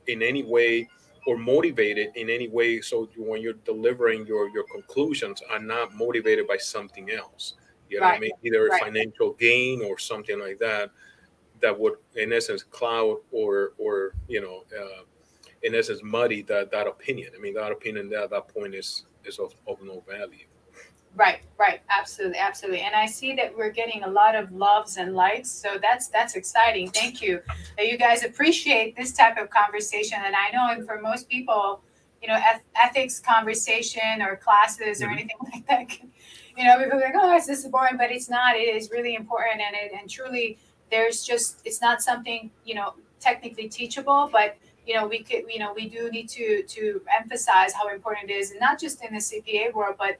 in 0.07 0.21
any 0.21 0.43
way 0.43 0.89
or 1.25 1.37
motivated 1.37 2.09
in 2.15 2.29
any 2.29 2.47
way. 2.47 2.81
So 2.81 3.09
when 3.17 3.41
you're 3.41 3.53
delivering 3.65 4.25
your 4.25 4.49
your 4.49 4.65
conclusions, 4.71 5.41
are 5.49 5.59
not 5.59 5.95
motivated 5.95 6.47
by 6.47 6.57
something 6.57 7.11
else. 7.11 7.55
You 7.89 7.99
know, 7.99 8.07
right. 8.07 8.17
I 8.17 8.19
mean, 8.19 8.31
either 8.43 8.65
right. 8.65 8.83
financial 8.83 9.33
gain 9.33 9.83
or 9.83 9.97
something 9.99 10.39
like 10.39 10.59
that, 10.59 10.89
that 11.61 11.77
would 11.77 11.93
in 12.15 12.33
essence 12.33 12.63
cloud 12.63 13.17
or 13.31 13.73
or 13.77 14.15
you 14.27 14.41
know. 14.41 14.63
Uh, 14.77 15.03
in 15.63 15.73
essence, 15.73 16.01
muddy 16.03 16.41
that, 16.43 16.71
that 16.71 16.87
opinion. 16.87 17.31
I 17.35 17.39
mean, 17.39 17.53
that 17.53 17.71
opinion 17.71 18.13
at 18.13 18.29
that 18.29 18.47
point 18.49 18.75
is 18.75 19.05
is 19.23 19.39
of, 19.39 19.53
of 19.65 19.81
no 19.81 20.03
value. 20.07 20.45
Right, 21.15 21.41
right, 21.59 21.81
absolutely, 21.89 22.39
absolutely. 22.39 22.81
And 22.81 22.95
I 22.95 23.05
see 23.05 23.35
that 23.35 23.55
we're 23.55 23.69
getting 23.69 24.03
a 24.03 24.07
lot 24.09 24.33
of 24.33 24.51
loves 24.51 24.97
and 24.97 25.13
likes, 25.13 25.51
so 25.51 25.77
that's 25.79 26.07
that's 26.07 26.35
exciting. 26.35 26.89
Thank 26.89 27.21
you 27.21 27.39
you 27.93 27.97
guys 27.97 28.23
appreciate 28.23 28.95
this 28.95 29.13
type 29.13 29.37
of 29.37 29.49
conversation. 29.49 30.19
And 30.23 30.35
I 30.35 30.49
know 30.51 30.85
for 30.85 30.99
most 31.01 31.29
people, 31.29 31.81
you 32.21 32.27
know, 32.27 32.35
eth- 32.35 32.63
ethics 32.75 33.19
conversation 33.19 34.21
or 34.21 34.35
classes 34.35 35.01
or 35.01 35.05
mm-hmm. 35.05 35.13
anything 35.13 35.37
like 35.53 35.67
that, 35.67 36.07
you 36.57 36.63
know, 36.65 36.77
people 36.77 36.97
are 36.97 37.01
like, 37.01 37.13
oh, 37.15 37.41
this 37.45 37.47
is 37.49 37.67
boring, 37.67 37.97
but 37.97 38.11
it's 38.11 38.29
not. 38.29 38.55
It 38.55 38.75
is 38.75 38.91
really 38.91 39.15
important, 39.15 39.61
and 39.61 39.75
it 39.75 39.91
and 39.99 40.09
truly, 40.09 40.57
there's 40.91 41.23
just 41.23 41.61
it's 41.65 41.81
not 41.81 42.01
something 42.01 42.51
you 42.65 42.75
know 42.75 42.93
technically 43.19 43.67
teachable, 43.67 44.29
but 44.31 44.57
you 44.85 44.93
know 44.93 45.07
we 45.07 45.23
could 45.23 45.43
you 45.49 45.59
know 45.59 45.73
we 45.73 45.89
do 45.89 46.11
need 46.11 46.29
to 46.29 46.63
to 46.63 47.01
emphasize 47.19 47.73
how 47.73 47.89
important 47.89 48.29
it 48.29 48.35
is, 48.35 48.51
and 48.51 48.59
not 48.59 48.79
just 48.79 49.03
in 49.03 49.13
the 49.13 49.19
CPA 49.19 49.73
world, 49.73 49.95
but 49.97 50.19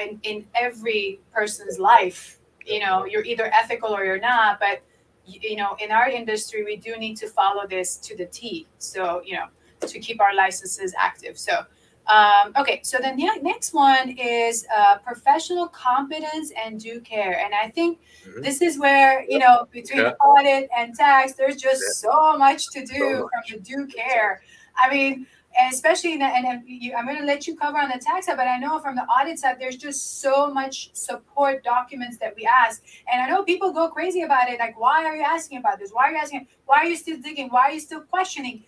in, 0.00 0.20
in 0.22 0.46
every 0.54 1.20
person's 1.32 1.78
life. 1.78 2.38
You 2.66 2.80
know, 2.80 3.04
you're 3.04 3.24
either 3.24 3.46
ethical 3.46 3.94
or 3.94 4.04
you're 4.04 4.20
not, 4.20 4.60
but 4.60 4.82
you 5.26 5.56
know, 5.56 5.76
in 5.78 5.92
our 5.92 6.08
industry, 6.08 6.64
we 6.64 6.76
do 6.76 6.96
need 6.96 7.16
to 7.16 7.28
follow 7.28 7.66
this 7.66 7.96
to 7.96 8.16
the 8.16 8.26
T. 8.26 8.66
So, 8.78 9.22
you 9.24 9.34
know, 9.34 9.46
to 9.86 9.98
keep 9.98 10.20
our 10.20 10.34
licenses 10.34 10.94
active. 10.98 11.38
So, 11.38 11.64
um, 12.06 12.52
okay, 12.58 12.80
so 12.82 12.98
the 12.98 13.12
ne- 13.12 13.40
next 13.42 13.72
one 13.72 14.10
is 14.10 14.66
uh, 14.76 14.98
professional 14.98 15.68
competence 15.68 16.52
and 16.64 16.80
due 16.80 17.00
care. 17.00 17.38
And 17.38 17.54
I 17.54 17.68
think 17.68 18.00
mm-hmm. 18.26 18.42
this 18.42 18.60
is 18.62 18.78
where, 18.78 19.24
you 19.28 19.38
know, 19.38 19.68
between 19.70 20.00
yeah. 20.00 20.12
audit 20.24 20.68
and 20.76 20.94
tax, 20.94 21.34
there's 21.34 21.56
just 21.56 21.82
yeah. 21.82 22.10
so 22.10 22.38
much 22.38 22.70
to 22.70 22.80
do 22.80 22.98
so 22.98 23.22
much. 23.22 23.50
from 23.50 23.58
the 23.58 23.62
due 23.62 23.86
care. 23.86 24.42
I 24.76 24.92
mean, 24.92 25.26
and 25.58 25.72
especially 25.72 26.12
in 26.12 26.20
the, 26.20 26.26
and 26.26 26.62
you, 26.66 26.94
I'm 26.94 27.06
going 27.06 27.18
to 27.18 27.24
let 27.24 27.46
you 27.46 27.56
cover 27.56 27.78
on 27.78 27.88
the 27.88 27.98
tax 27.98 28.26
side, 28.26 28.36
but 28.36 28.46
I 28.46 28.58
know 28.58 28.78
from 28.78 28.94
the 28.94 29.02
audit 29.02 29.38
side, 29.38 29.56
there's 29.58 29.76
just 29.76 30.20
so 30.20 30.52
much 30.52 30.90
support 30.94 31.64
documents 31.64 32.18
that 32.18 32.34
we 32.36 32.46
ask. 32.46 32.82
And 33.12 33.20
I 33.20 33.28
know 33.28 33.42
people 33.42 33.72
go 33.72 33.88
crazy 33.88 34.22
about 34.22 34.48
it. 34.48 34.58
Like, 34.58 34.78
why 34.78 35.04
are 35.04 35.16
you 35.16 35.22
asking 35.22 35.58
about 35.58 35.78
this? 35.78 35.90
Why 35.90 36.08
are 36.08 36.12
you 36.12 36.18
asking? 36.18 36.46
Why 36.66 36.78
are 36.78 36.86
you 36.86 36.96
still 36.96 37.20
digging? 37.20 37.48
Why 37.48 37.62
are 37.62 37.72
you 37.72 37.80
still 37.80 38.00
questioning? 38.00 38.62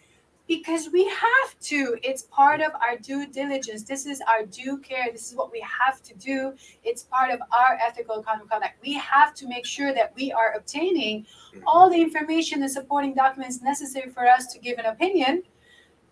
Because 0.49 0.91
we 0.93 1.05
have 1.05 1.59
to. 1.61 1.97
It's 2.03 2.25
part 2.25 2.61
of 2.61 2.73
our 2.75 2.99
due 2.99 3.29
diligence. 3.29 3.85
This 3.85 4.05
is 4.05 4.21
our 4.29 4.45
due 4.45 4.79
care. 4.79 5.07
This 5.13 5.31
is 5.31 5.37
what 5.37 5.53
we 5.53 5.61
have 5.61 6.03
to 6.03 6.15
do. 6.17 6.53
It's 6.83 7.05
part 7.05 7.31
of 7.31 7.41
our 7.53 7.79
ethical 7.81 8.23
conduct. 8.25 8.75
We 8.83 8.95
have 8.95 9.35
to 9.35 9.47
make 9.47 9.65
sure 9.65 9.95
that 9.95 10.13
we 10.17 10.33
are 10.33 10.55
obtaining 10.57 11.27
all 11.65 11.89
the 11.89 12.03
information 12.03 12.61
and 12.63 12.71
supporting 12.71 13.15
documents 13.15 13.63
necessary 13.63 14.11
for 14.11 14.27
us 14.27 14.53
to 14.53 14.59
give 14.59 14.79
an 14.79 14.87
opinion 14.87 15.45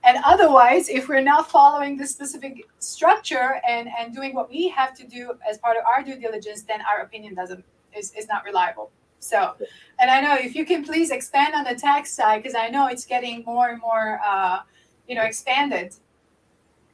and 0.04 0.18
otherwise 0.24 0.88
if 0.88 1.08
we're 1.08 1.20
not 1.20 1.50
following 1.50 1.96
the 1.96 2.06
specific 2.06 2.68
structure 2.78 3.60
and 3.68 3.88
and 3.98 4.14
doing 4.14 4.34
what 4.34 4.48
we 4.48 4.68
have 4.68 4.94
to 4.94 5.06
do 5.06 5.34
as 5.48 5.58
part 5.58 5.76
of 5.76 5.84
our 5.84 6.02
due 6.02 6.16
diligence 6.16 6.62
then 6.62 6.80
our 6.82 7.02
opinion 7.02 7.34
doesn't 7.34 7.64
is, 7.96 8.12
is 8.12 8.28
not 8.28 8.44
reliable. 8.44 8.90
So 9.18 9.54
and 10.00 10.10
i 10.10 10.20
know 10.20 10.34
if 10.34 10.54
you 10.54 10.64
can 10.64 10.82
please 10.84 11.10
expand 11.10 11.54
on 11.54 11.64
the 11.64 11.74
tax 11.74 12.10
side 12.10 12.42
because 12.42 12.54
i 12.54 12.68
know 12.68 12.86
it's 12.88 13.04
getting 13.04 13.44
more 13.44 13.68
and 13.68 13.80
more 13.80 14.20
uh, 14.24 14.60
you 15.06 15.14
know 15.14 15.22
expanded. 15.22 15.94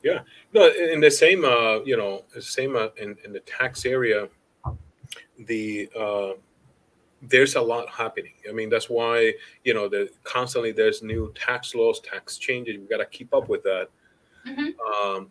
Yeah. 0.03 0.21
No 0.53 0.71
in 0.71 1.01
the 1.01 1.11
same 1.11 1.45
uh, 1.45 1.81
you 1.85 1.97
know 1.97 2.25
same 2.41 2.77
uh, 2.77 2.89
in, 2.97 3.17
in 3.25 3.33
the 3.33 3.41
tax 3.41 3.85
area 3.85 4.29
the 5.39 5.89
uh, 5.99 6.33
there's 7.23 7.55
a 7.57 7.61
lot 7.61 7.89
happening. 7.89 8.35
I 8.49 8.53
mean, 8.53 8.69
that's 8.69 8.91
why 8.91 9.33
you 9.65 9.75
know 9.75 9.89
the 9.89 10.11
constantly 10.25 10.73
there's 10.73 11.03
new 11.03 11.33
tax 11.35 11.75
laws, 11.75 12.01
tax 12.01 12.39
changes. 12.39 12.79
We 12.79 12.87
got 12.87 12.99
to 12.99 13.07
keep 13.07 13.35
up 13.35 13.49
with 13.49 13.63
that. 13.63 13.89
Mm-hmm. 14.47 15.17
Um, 15.17 15.31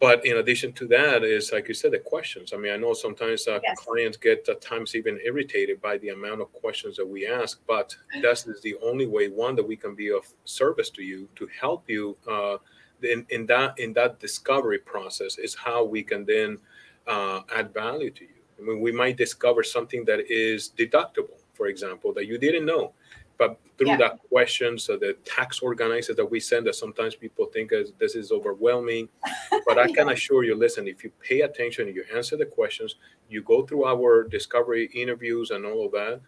but 0.00 0.24
in 0.24 0.36
addition 0.36 0.72
to 0.74 0.86
that, 0.88 1.24
is 1.24 1.50
like 1.52 1.66
you 1.66 1.74
said, 1.74 1.92
the 1.92 1.98
questions. 1.98 2.52
I 2.52 2.56
mean, 2.56 2.72
I 2.72 2.76
know 2.76 2.94
sometimes 2.94 3.48
uh, 3.48 3.58
yes. 3.62 3.80
clients 3.80 4.16
get 4.16 4.48
at 4.48 4.60
times 4.60 4.94
even 4.94 5.18
irritated 5.24 5.80
by 5.82 5.98
the 5.98 6.10
amount 6.10 6.40
of 6.40 6.52
questions 6.52 6.96
that 6.96 7.06
we 7.06 7.26
ask, 7.26 7.60
but 7.66 7.96
that 8.22 8.46
is 8.46 8.60
the 8.62 8.76
only 8.80 9.06
way 9.06 9.28
one 9.28 9.56
that 9.56 9.66
we 9.66 9.76
can 9.76 9.96
be 9.96 10.12
of 10.12 10.24
service 10.44 10.90
to 10.90 11.02
you 11.02 11.28
to 11.34 11.48
help 11.60 11.88
you 11.88 12.16
uh, 12.30 12.58
in, 13.02 13.26
in 13.30 13.46
that 13.46 13.78
in 13.78 13.92
that 13.94 14.20
discovery 14.20 14.78
process 14.78 15.36
is 15.38 15.54
how 15.54 15.84
we 15.84 16.02
can 16.02 16.24
then 16.24 16.58
uh, 17.08 17.40
add 17.54 17.74
value 17.74 18.10
to 18.10 18.24
you. 18.24 18.37
I 18.58 18.62
mean, 18.62 18.80
we 18.80 18.92
might 18.92 19.16
discover 19.16 19.62
something 19.62 20.04
that 20.06 20.30
is 20.30 20.72
deductible, 20.76 21.38
for 21.54 21.68
example, 21.68 22.12
that 22.14 22.26
you 22.26 22.38
didn't 22.38 22.66
know. 22.66 22.92
But 23.38 23.60
through 23.78 23.90
yeah. 23.90 23.96
that 23.98 24.18
question, 24.28 24.78
so 24.78 24.96
the 24.96 25.16
tax 25.24 25.60
organizer 25.60 26.12
that 26.14 26.26
we 26.26 26.40
send, 26.40 26.66
that 26.66 26.74
sometimes 26.74 27.14
people 27.14 27.46
think 27.46 27.72
as 27.72 27.92
this 27.98 28.16
is 28.16 28.32
overwhelming. 28.32 29.08
But 29.66 29.78
I 29.78 29.86
yeah. 29.86 29.94
can 29.94 30.08
assure 30.10 30.44
you, 30.44 30.54
listen, 30.54 30.88
if 30.88 31.04
you 31.04 31.10
pay 31.20 31.42
attention, 31.42 31.88
you 31.88 32.04
answer 32.14 32.36
the 32.36 32.46
questions, 32.46 32.96
you 33.28 33.42
go 33.42 33.66
through 33.66 33.84
our 33.84 34.24
discovery 34.24 34.90
interviews 34.94 35.50
and 35.50 35.66
all 35.66 35.86
of 35.86 35.92
that, 35.92 36.20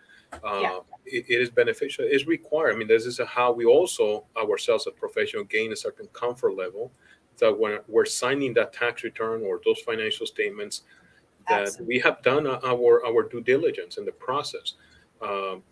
uh, 0.44 0.60
yeah. 0.60 0.78
it, 1.06 1.24
it 1.28 1.40
is 1.40 1.50
beneficial. 1.50 2.04
It's 2.06 2.26
required. 2.26 2.74
I 2.74 2.78
mean, 2.78 2.86
this 2.86 3.06
is 3.06 3.20
how 3.26 3.52
we 3.52 3.64
also 3.64 4.24
ourselves 4.36 4.86
as 4.86 4.92
professional 4.94 5.44
gain 5.44 5.72
a 5.72 5.76
certain 5.76 6.06
comfort 6.12 6.54
level 6.54 6.92
that 7.38 7.58
when 7.58 7.78
we're 7.88 8.04
signing 8.04 8.54
that 8.54 8.72
tax 8.72 9.02
return 9.02 9.42
or 9.42 9.60
those 9.64 9.80
financial 9.80 10.26
statements, 10.26 10.82
that 11.48 11.62
Absolutely. 11.62 11.96
we 11.96 12.00
have 12.00 12.22
done 12.22 12.46
our 12.46 13.04
our 13.06 13.22
due 13.22 13.40
diligence 13.40 13.98
in 13.98 14.04
the 14.04 14.12
process. 14.12 14.74
Um, 15.22 15.62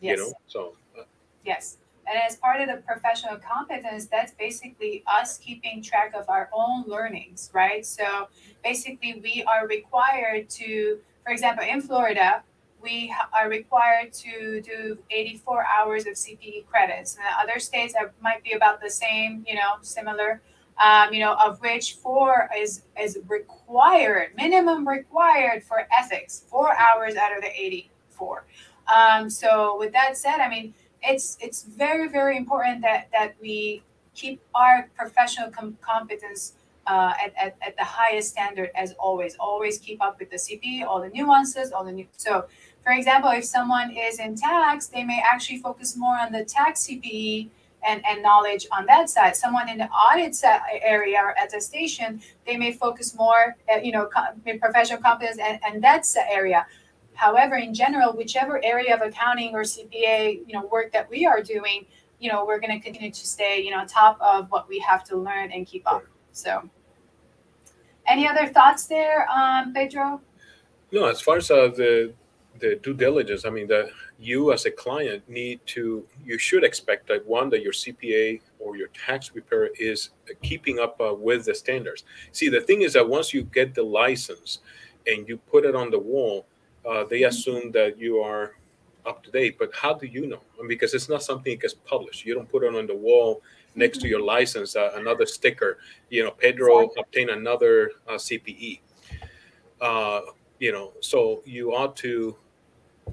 yes. 0.00 0.18
You 0.18 0.24
know, 0.24 0.32
so. 0.46 0.76
Uh, 0.98 1.02
yes. 1.44 1.78
And 2.10 2.18
as 2.18 2.36
part 2.36 2.62
of 2.62 2.68
the 2.68 2.82
professional 2.86 3.36
competence, 3.36 4.06
that's 4.06 4.32
basically 4.32 5.04
us 5.06 5.36
keeping 5.36 5.82
track 5.82 6.14
of 6.14 6.26
our 6.30 6.48
own 6.54 6.84
learnings, 6.86 7.50
right? 7.52 7.84
So 7.84 8.28
basically, 8.64 9.20
we 9.22 9.44
are 9.44 9.66
required 9.66 10.48
to, 10.50 10.98
for 11.22 11.32
example, 11.32 11.66
in 11.68 11.82
Florida, 11.82 12.42
we 12.80 13.14
are 13.38 13.50
required 13.50 14.12
to 14.14 14.62
do 14.62 14.96
84 15.10 15.66
hours 15.66 16.06
of 16.06 16.14
CPE 16.14 16.66
credits. 16.66 17.16
And 17.16 17.24
other 17.42 17.58
states 17.58 17.94
might 18.22 18.42
be 18.42 18.52
about 18.52 18.80
the 18.80 18.90
same, 18.90 19.44
you 19.46 19.54
know, 19.54 19.76
similar 19.82 20.40
um, 20.82 21.12
you 21.12 21.20
know, 21.20 21.34
of 21.34 21.60
which 21.60 21.94
four 21.94 22.48
is 22.56 22.82
is 23.00 23.18
required, 23.26 24.30
minimum 24.36 24.86
required 24.86 25.62
for 25.64 25.86
ethics, 25.98 26.44
four 26.48 26.72
hours 26.76 27.16
out 27.16 27.36
of 27.36 27.42
the 27.42 27.50
84. 27.54 28.44
Um, 28.94 29.28
so 29.28 29.76
with 29.78 29.92
that 29.92 30.16
said, 30.16 30.40
I 30.40 30.48
mean, 30.48 30.74
it's 31.02 31.36
it's 31.40 31.64
very 31.64 32.08
very 32.08 32.36
important 32.36 32.82
that 32.82 33.08
that 33.12 33.34
we 33.40 33.82
keep 34.14 34.40
our 34.54 34.90
professional 34.96 35.50
com- 35.50 35.78
competence 35.80 36.54
uh, 36.88 37.12
at, 37.22 37.32
at, 37.36 37.56
at 37.60 37.76
the 37.76 37.84
highest 37.84 38.30
standard 38.30 38.70
as 38.74 38.92
always. 38.98 39.36
Always 39.38 39.78
keep 39.78 40.02
up 40.02 40.18
with 40.18 40.30
the 40.30 40.36
CPE, 40.36 40.84
all 40.84 41.00
the 41.00 41.10
nuances, 41.10 41.70
all 41.70 41.84
the 41.84 41.92
new. 41.92 42.06
So, 42.16 42.46
for 42.82 42.92
example, 42.92 43.30
if 43.30 43.44
someone 43.44 43.90
is 43.90 44.18
in 44.18 44.34
tax, 44.34 44.86
they 44.86 45.04
may 45.04 45.22
actually 45.22 45.58
focus 45.58 45.96
more 45.96 46.18
on 46.18 46.32
the 46.32 46.44
tax 46.44 46.86
CPE 46.86 47.50
and, 47.88 48.04
and 48.06 48.22
knowledge 48.22 48.66
on 48.70 48.86
that 48.86 49.08
side. 49.08 49.34
Someone 49.34 49.68
in 49.68 49.78
the 49.78 49.88
audit 49.88 50.36
area 50.82 51.18
or 51.18 51.34
attestation, 51.42 52.20
they 52.46 52.56
may 52.56 52.72
focus 52.72 53.16
more, 53.16 53.56
uh, 53.72 53.78
you 53.78 53.92
know, 53.92 54.08
professional 54.60 55.00
competence 55.00 55.38
and, 55.42 55.58
and 55.66 55.82
that's 55.82 56.12
the 56.12 56.30
area. 56.30 56.66
However, 57.14 57.56
in 57.56 57.74
general, 57.74 58.12
whichever 58.12 58.64
area 58.64 58.94
of 58.94 59.00
accounting 59.00 59.54
or 59.54 59.62
CPA, 59.62 60.46
you 60.46 60.52
know, 60.52 60.66
work 60.66 60.92
that 60.92 61.10
we 61.10 61.26
are 61.26 61.42
doing, 61.42 61.86
you 62.20 62.30
know, 62.30 62.44
we're 62.44 62.60
going 62.60 62.78
to 62.78 62.84
continue 62.84 63.10
to 63.10 63.26
stay, 63.26 63.60
you 63.60 63.70
know, 63.70 63.84
top 63.86 64.20
of 64.20 64.50
what 64.50 64.68
we 64.68 64.78
have 64.80 65.02
to 65.04 65.16
learn 65.16 65.50
and 65.50 65.66
keep 65.66 65.90
up. 65.90 66.04
So, 66.32 66.68
any 68.06 68.28
other 68.28 68.46
thoughts 68.46 68.86
there, 68.86 69.28
um, 69.30 69.72
Pedro? 69.74 70.20
No, 70.92 71.06
as 71.06 71.20
far 71.20 71.38
as 71.38 71.50
uh, 71.50 71.68
the 71.76 72.14
the 72.60 72.76
due 72.76 72.94
diligence, 72.94 73.44
I 73.44 73.50
mean 73.50 73.66
that 73.68 73.90
you 74.18 74.52
as 74.52 74.66
a 74.66 74.70
client 74.70 75.28
need 75.28 75.60
to, 75.66 76.04
you 76.24 76.38
should 76.38 76.64
expect 76.64 77.06
that 77.08 77.24
one 77.24 77.48
that 77.50 77.62
your 77.62 77.72
CPA 77.72 78.40
or 78.58 78.76
your 78.76 78.88
tax 78.88 79.28
preparer 79.28 79.70
is 79.78 80.10
keeping 80.42 80.80
up 80.80 81.00
uh, 81.00 81.14
with 81.14 81.44
the 81.44 81.54
standards. 81.54 82.04
See, 82.32 82.48
the 82.48 82.60
thing 82.60 82.82
is 82.82 82.94
that 82.94 83.08
once 83.08 83.32
you 83.32 83.42
get 83.44 83.74
the 83.74 83.82
license 83.82 84.58
and 85.06 85.28
you 85.28 85.36
put 85.36 85.64
it 85.64 85.76
on 85.76 85.90
the 85.90 85.98
wall, 85.98 86.46
uh, 86.84 87.04
they 87.04 87.20
mm-hmm. 87.20 87.28
assume 87.28 87.70
that 87.72 87.98
you 87.98 88.18
are 88.18 88.56
up 89.06 89.22
to 89.24 89.30
date. 89.30 89.56
But 89.58 89.70
how 89.74 89.94
do 89.94 90.06
you 90.06 90.26
know? 90.26 90.40
I 90.58 90.62
mean, 90.62 90.68
because 90.68 90.94
it's 90.94 91.08
not 91.08 91.22
something 91.22 91.52
that 91.52 91.60
gets 91.60 91.74
published. 91.74 92.24
You 92.24 92.34
don't 92.34 92.48
put 92.48 92.64
it 92.64 92.74
on 92.74 92.86
the 92.86 92.96
wall 92.96 93.42
next 93.74 93.98
to 93.98 94.04
mm-hmm. 94.04 94.10
your 94.10 94.22
license, 94.22 94.74
uh, 94.74 94.92
another 94.96 95.26
sticker. 95.26 95.78
You 96.10 96.24
know, 96.24 96.32
Pedro 96.32 96.80
exactly. 96.80 97.02
obtained 97.02 97.30
another 97.30 97.92
uh, 98.08 98.14
CPE. 98.14 98.80
Uh, 99.80 100.20
you 100.58 100.72
know, 100.72 100.92
so 101.00 101.42
you 101.44 101.72
ought 101.72 101.94
to, 101.96 102.36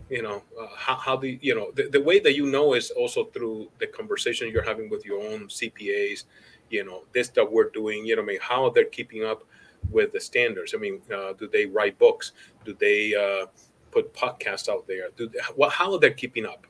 you 0.09 0.21
know, 0.21 0.43
uh, 0.59 0.67
how, 0.75 0.95
how 0.95 1.15
do 1.17 1.27
you, 1.27 1.39
you 1.41 1.55
know, 1.55 1.71
the, 1.75 1.89
the 1.89 2.01
way 2.01 2.19
that 2.19 2.35
you 2.35 2.45
know 2.45 2.73
is 2.73 2.91
also 2.91 3.25
through 3.25 3.69
the 3.79 3.87
conversation 3.87 4.49
you're 4.49 4.63
having 4.63 4.89
with 4.89 5.05
your 5.05 5.21
own 5.21 5.47
CPAs. 5.47 6.23
You 6.69 6.83
know, 6.83 7.03
this 7.13 7.29
that 7.29 7.49
we're 7.49 7.69
doing. 7.69 8.05
You 8.05 8.15
know, 8.15 8.23
I 8.23 8.25
mean, 8.25 8.39
how 8.41 8.69
they're 8.69 8.85
keeping 8.85 9.23
up 9.23 9.43
with 9.91 10.11
the 10.13 10.19
standards. 10.19 10.73
I 10.73 10.77
mean, 10.77 11.01
uh, 11.13 11.33
do 11.33 11.47
they 11.47 11.65
write 11.65 11.97
books? 11.99 12.31
Do 12.65 12.75
they 12.79 13.13
uh, 13.13 13.47
put 13.91 14.13
podcasts 14.13 14.69
out 14.69 14.87
there? 14.87 15.09
Do 15.15 15.29
they, 15.29 15.39
well, 15.55 15.69
how 15.69 15.93
are 15.93 15.99
they 15.99 16.11
keeping 16.11 16.45
up? 16.45 16.65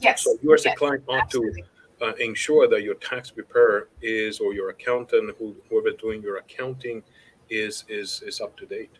Yes. 0.00 0.24
So 0.24 0.36
you 0.42 0.52
as 0.54 0.64
yes, 0.64 0.74
a 0.74 0.76
client 0.76 1.06
want 1.06 1.30
to 1.30 1.52
uh, 2.02 2.12
ensure 2.14 2.68
that 2.68 2.82
your 2.82 2.94
tax 2.94 3.30
preparer 3.30 3.88
is, 4.02 4.40
or 4.40 4.54
your 4.54 4.70
accountant, 4.70 5.34
who, 5.38 5.56
whoever 5.68 5.90
doing 5.90 6.22
your 6.22 6.38
accounting, 6.38 7.02
is 7.50 7.84
is 7.88 8.22
is 8.26 8.40
up 8.40 8.56
to 8.58 8.66
date. 8.66 8.98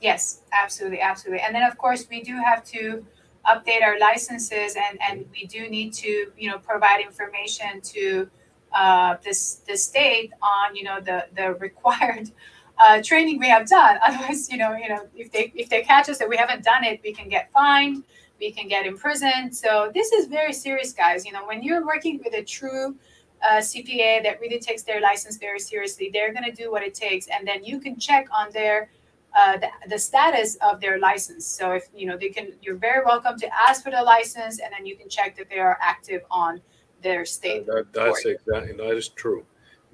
Yes, 0.00 0.42
absolutely, 0.52 1.00
absolutely. 1.00 1.40
And 1.40 1.54
then 1.54 1.64
of 1.64 1.76
course 1.76 2.06
we 2.08 2.22
do 2.22 2.34
have 2.36 2.64
to 2.66 3.04
update 3.46 3.82
our 3.82 3.98
licenses, 3.98 4.76
and 4.76 4.98
and 5.00 5.26
we 5.32 5.46
do 5.46 5.68
need 5.68 5.92
to 5.94 6.30
you 6.36 6.50
know 6.50 6.58
provide 6.58 7.00
information 7.00 7.80
to 7.82 8.28
uh, 8.72 9.16
this 9.24 9.56
the 9.66 9.76
state 9.76 10.32
on 10.42 10.76
you 10.76 10.84
know 10.84 11.00
the 11.00 11.26
the 11.34 11.54
required 11.60 12.30
uh, 12.78 13.02
training 13.02 13.38
we 13.38 13.48
have 13.48 13.66
done. 13.68 13.98
Otherwise, 14.06 14.50
you 14.50 14.58
know, 14.58 14.76
you 14.76 14.88
know, 14.88 15.06
if 15.16 15.32
they 15.32 15.52
if 15.54 15.68
they 15.68 15.82
catch 15.82 16.08
us 16.08 16.18
that 16.18 16.28
we 16.28 16.36
haven't 16.36 16.62
done 16.64 16.84
it, 16.84 17.00
we 17.02 17.12
can 17.12 17.28
get 17.28 17.50
fined, 17.52 18.04
we 18.38 18.52
can 18.52 18.68
get 18.68 18.86
imprisoned. 18.86 19.54
So 19.56 19.90
this 19.94 20.12
is 20.12 20.26
very 20.26 20.52
serious, 20.52 20.92
guys. 20.92 21.24
You 21.26 21.32
know, 21.32 21.44
when 21.46 21.62
you're 21.62 21.84
working 21.84 22.20
with 22.24 22.34
a 22.34 22.42
true 22.44 22.96
uh, 23.42 23.56
CPA 23.58 24.22
that 24.22 24.40
really 24.40 24.58
takes 24.60 24.82
their 24.82 25.00
license 25.00 25.36
very 25.38 25.58
seriously, 25.58 26.10
they're 26.12 26.32
going 26.32 26.44
to 26.44 26.52
do 26.52 26.70
what 26.70 26.82
it 26.82 26.94
takes, 26.94 27.26
and 27.28 27.46
then 27.46 27.64
you 27.64 27.80
can 27.80 27.98
check 27.98 28.28
on 28.32 28.52
their 28.52 28.90
uh, 29.36 29.58
the, 29.58 29.68
the 29.88 29.98
status 29.98 30.56
of 30.56 30.80
their 30.80 30.98
license. 30.98 31.46
So 31.46 31.72
if 31.72 31.88
you 31.94 32.06
know 32.06 32.16
they 32.16 32.30
can, 32.30 32.52
you're 32.62 32.76
very 32.76 33.04
welcome 33.04 33.38
to 33.38 33.48
ask 33.68 33.82
for 33.82 33.90
the 33.90 34.02
license, 34.02 34.60
and 34.60 34.72
then 34.72 34.86
you 34.86 34.96
can 34.96 35.08
check 35.08 35.36
that 35.36 35.48
they 35.48 35.58
are 35.58 35.78
active 35.80 36.22
on 36.30 36.60
their 37.02 37.24
state. 37.24 37.66
that, 37.66 37.86
that's 37.92 38.24
exactly 38.24 38.72
that 38.72 38.96
is 38.96 39.08
true 39.10 39.44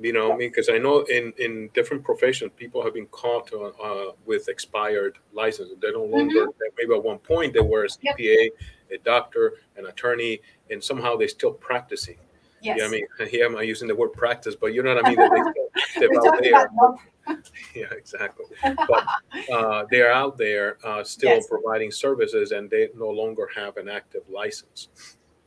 you 0.00 0.12
know 0.12 0.32
i 0.32 0.36
mean 0.36 0.50
because 0.50 0.68
i 0.68 0.78
know 0.78 1.02
in 1.02 1.32
in 1.38 1.68
different 1.74 2.02
professions 2.02 2.50
people 2.56 2.82
have 2.82 2.94
been 2.94 3.06
caught 3.06 3.52
uh, 3.52 3.66
uh, 3.82 4.12
with 4.26 4.48
expired 4.48 5.18
licenses 5.32 5.76
they 5.80 5.92
no 5.92 6.04
longer 6.04 6.46
mm-hmm. 6.46 6.68
maybe 6.76 6.94
at 6.94 7.02
one 7.02 7.18
point 7.18 7.52
they 7.52 7.60
were 7.60 7.84
a 7.84 7.88
cpa 7.88 8.18
yep. 8.18 8.52
a 8.90 8.98
doctor 9.04 9.54
an 9.76 9.86
attorney 9.86 10.40
and 10.70 10.82
somehow 10.82 11.16
they're 11.16 11.28
still 11.28 11.52
practicing 11.52 12.16
yes. 12.60 12.78
Yeah, 12.78 12.86
I 12.86 12.88
mean, 12.88 13.04
here 13.28 13.44
am 13.44 13.56
I 13.58 13.62
using 13.62 13.88
the 13.88 13.94
word 13.94 14.14
practice, 14.14 14.56
but 14.56 14.72
you 14.72 14.82
know 14.82 14.94
what 14.94 15.04
I 15.04 15.08
mean? 15.10 15.18
they, 16.00 16.06
there. 16.50 16.64
yeah, 17.74 17.86
exactly. 17.92 18.46
But 18.62 19.06
uh, 19.52 19.84
they're 19.90 20.12
out 20.12 20.36
there 20.38 20.78
uh, 20.84 21.04
still 21.04 21.30
yes. 21.30 21.46
providing 21.48 21.90
services, 21.90 22.52
and 22.52 22.70
they 22.70 22.88
no 22.96 23.08
longer 23.08 23.48
have 23.54 23.76
an 23.76 23.88
active 23.88 24.22
license. 24.28 24.88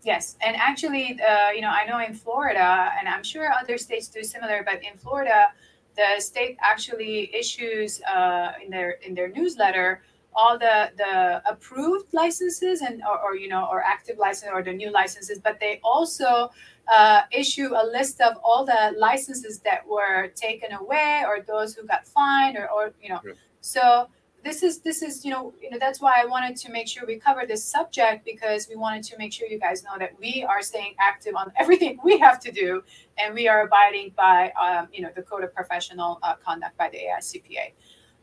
Yes, 0.03 0.37
and 0.41 0.55
actually, 0.55 1.19
uh, 1.21 1.51
you 1.51 1.61
know, 1.61 1.69
I 1.69 1.85
know 1.85 1.99
in 1.99 2.13
Florida, 2.13 2.91
and 2.97 3.07
I'm 3.07 3.23
sure 3.23 3.51
other 3.51 3.77
states 3.77 4.07
do 4.07 4.23
similar, 4.23 4.63
but 4.63 4.83
in 4.83 4.97
Florida, 4.97 5.47
the 5.95 6.21
state 6.21 6.57
actually 6.61 7.35
issues 7.35 8.01
uh, 8.03 8.53
in 8.63 8.69
their 8.69 8.91
in 8.91 9.13
their 9.13 9.29
newsletter 9.29 10.03
all 10.37 10.57
the 10.57 10.91
the 10.97 11.41
approved 11.49 12.13
licenses 12.13 12.81
and 12.81 13.01
or, 13.03 13.19
or 13.19 13.35
you 13.35 13.49
know 13.49 13.67
or 13.71 13.81
active 13.81 14.17
license 14.17 14.51
or 14.53 14.61
the 14.63 14.71
new 14.71 14.91
licenses, 14.91 15.39
but 15.39 15.59
they 15.59 15.81
also 15.83 16.49
uh, 16.95 17.21
issue 17.31 17.69
a 17.75 17.85
list 17.85 18.21
of 18.21 18.37
all 18.43 18.63
the 18.63 18.93
licenses 18.97 19.59
that 19.59 19.85
were 19.85 20.29
taken 20.35 20.71
away 20.73 21.23
or 21.27 21.41
those 21.41 21.73
who 21.75 21.85
got 21.85 22.07
fined 22.07 22.55
or, 22.55 22.69
or 22.69 22.93
you 23.01 23.09
know. 23.09 23.19
Yeah. 23.25 23.33
So 23.61 24.07
this 24.43 24.63
is 24.63 24.79
this 24.79 25.01
is 25.01 25.25
you 25.25 25.31
know 25.31 25.53
you 25.61 25.69
know 25.71 25.79
that's 25.79 25.99
why 25.99 26.13
I 26.21 26.25
wanted 26.25 26.55
to 26.57 26.71
make 26.71 26.87
sure 26.87 27.03
we 27.05 27.17
cover 27.17 27.45
this 27.45 27.63
subject 27.65 28.23
because 28.23 28.69
we 28.69 28.75
wanted 28.75 29.03
to 29.09 29.17
make 29.17 29.33
sure 29.33 29.47
you 29.47 29.59
guys 29.59 29.83
know 29.83 29.97
that 29.97 30.11
we 30.19 30.45
are 30.47 30.61
staying 30.61 30.93
active 30.99 31.35
on 31.35 31.51
everything 31.57 31.99
we 32.03 32.17
have 32.19 32.39
to 32.41 32.51
do 32.51 32.83
and 33.17 33.33
we 33.33 33.47
are 33.47 33.63
abiding 33.63 34.13
by 34.15 34.51
um, 34.51 34.87
you 34.93 35.01
know 35.01 35.09
the 35.15 35.23
code 35.23 35.43
of 35.43 35.53
professional 35.53 36.19
uh, 36.23 36.35
conduct 36.45 36.77
by 36.77 36.89
the 36.89 36.97
AICPA. 36.97 37.73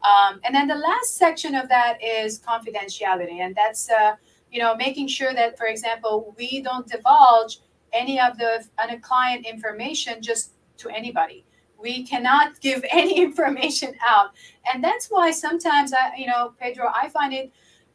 Um, 0.05 0.41
and 0.45 0.55
then 0.55 0.69
the 0.69 0.75
last 0.75 1.17
section 1.17 1.55
of 1.55 1.69
that 1.69 1.99
is 2.03 2.39
confidentiality, 2.41 3.41
and 3.41 3.55
that's 3.55 3.91
uh, 3.91 4.17
you 4.51 4.61
know 4.61 4.75
making 4.77 5.09
sure 5.09 5.33
that, 5.35 5.57
for 5.57 5.67
example, 5.67 6.35
we 6.39 6.61
don't 6.61 6.87
divulge 6.87 7.61
any 7.93 8.21
of 8.21 8.37
the 8.37 8.65
client 9.03 9.47
information 9.47 10.21
just 10.21 10.53
to 10.79 10.91
anybody. 10.91 11.45
We 11.79 12.07
cannot 12.07 12.61
give 12.61 12.85
any 12.91 13.21
information 13.21 13.95
out. 14.07 14.31
And 14.73 14.83
that's 14.83 15.07
why 15.07 15.31
sometimes 15.31 15.93
i 15.93 16.13
you 16.17 16.27
know 16.27 16.55
pedro 16.59 16.87
i 16.95 17.09
find 17.09 17.33
it 17.33 17.53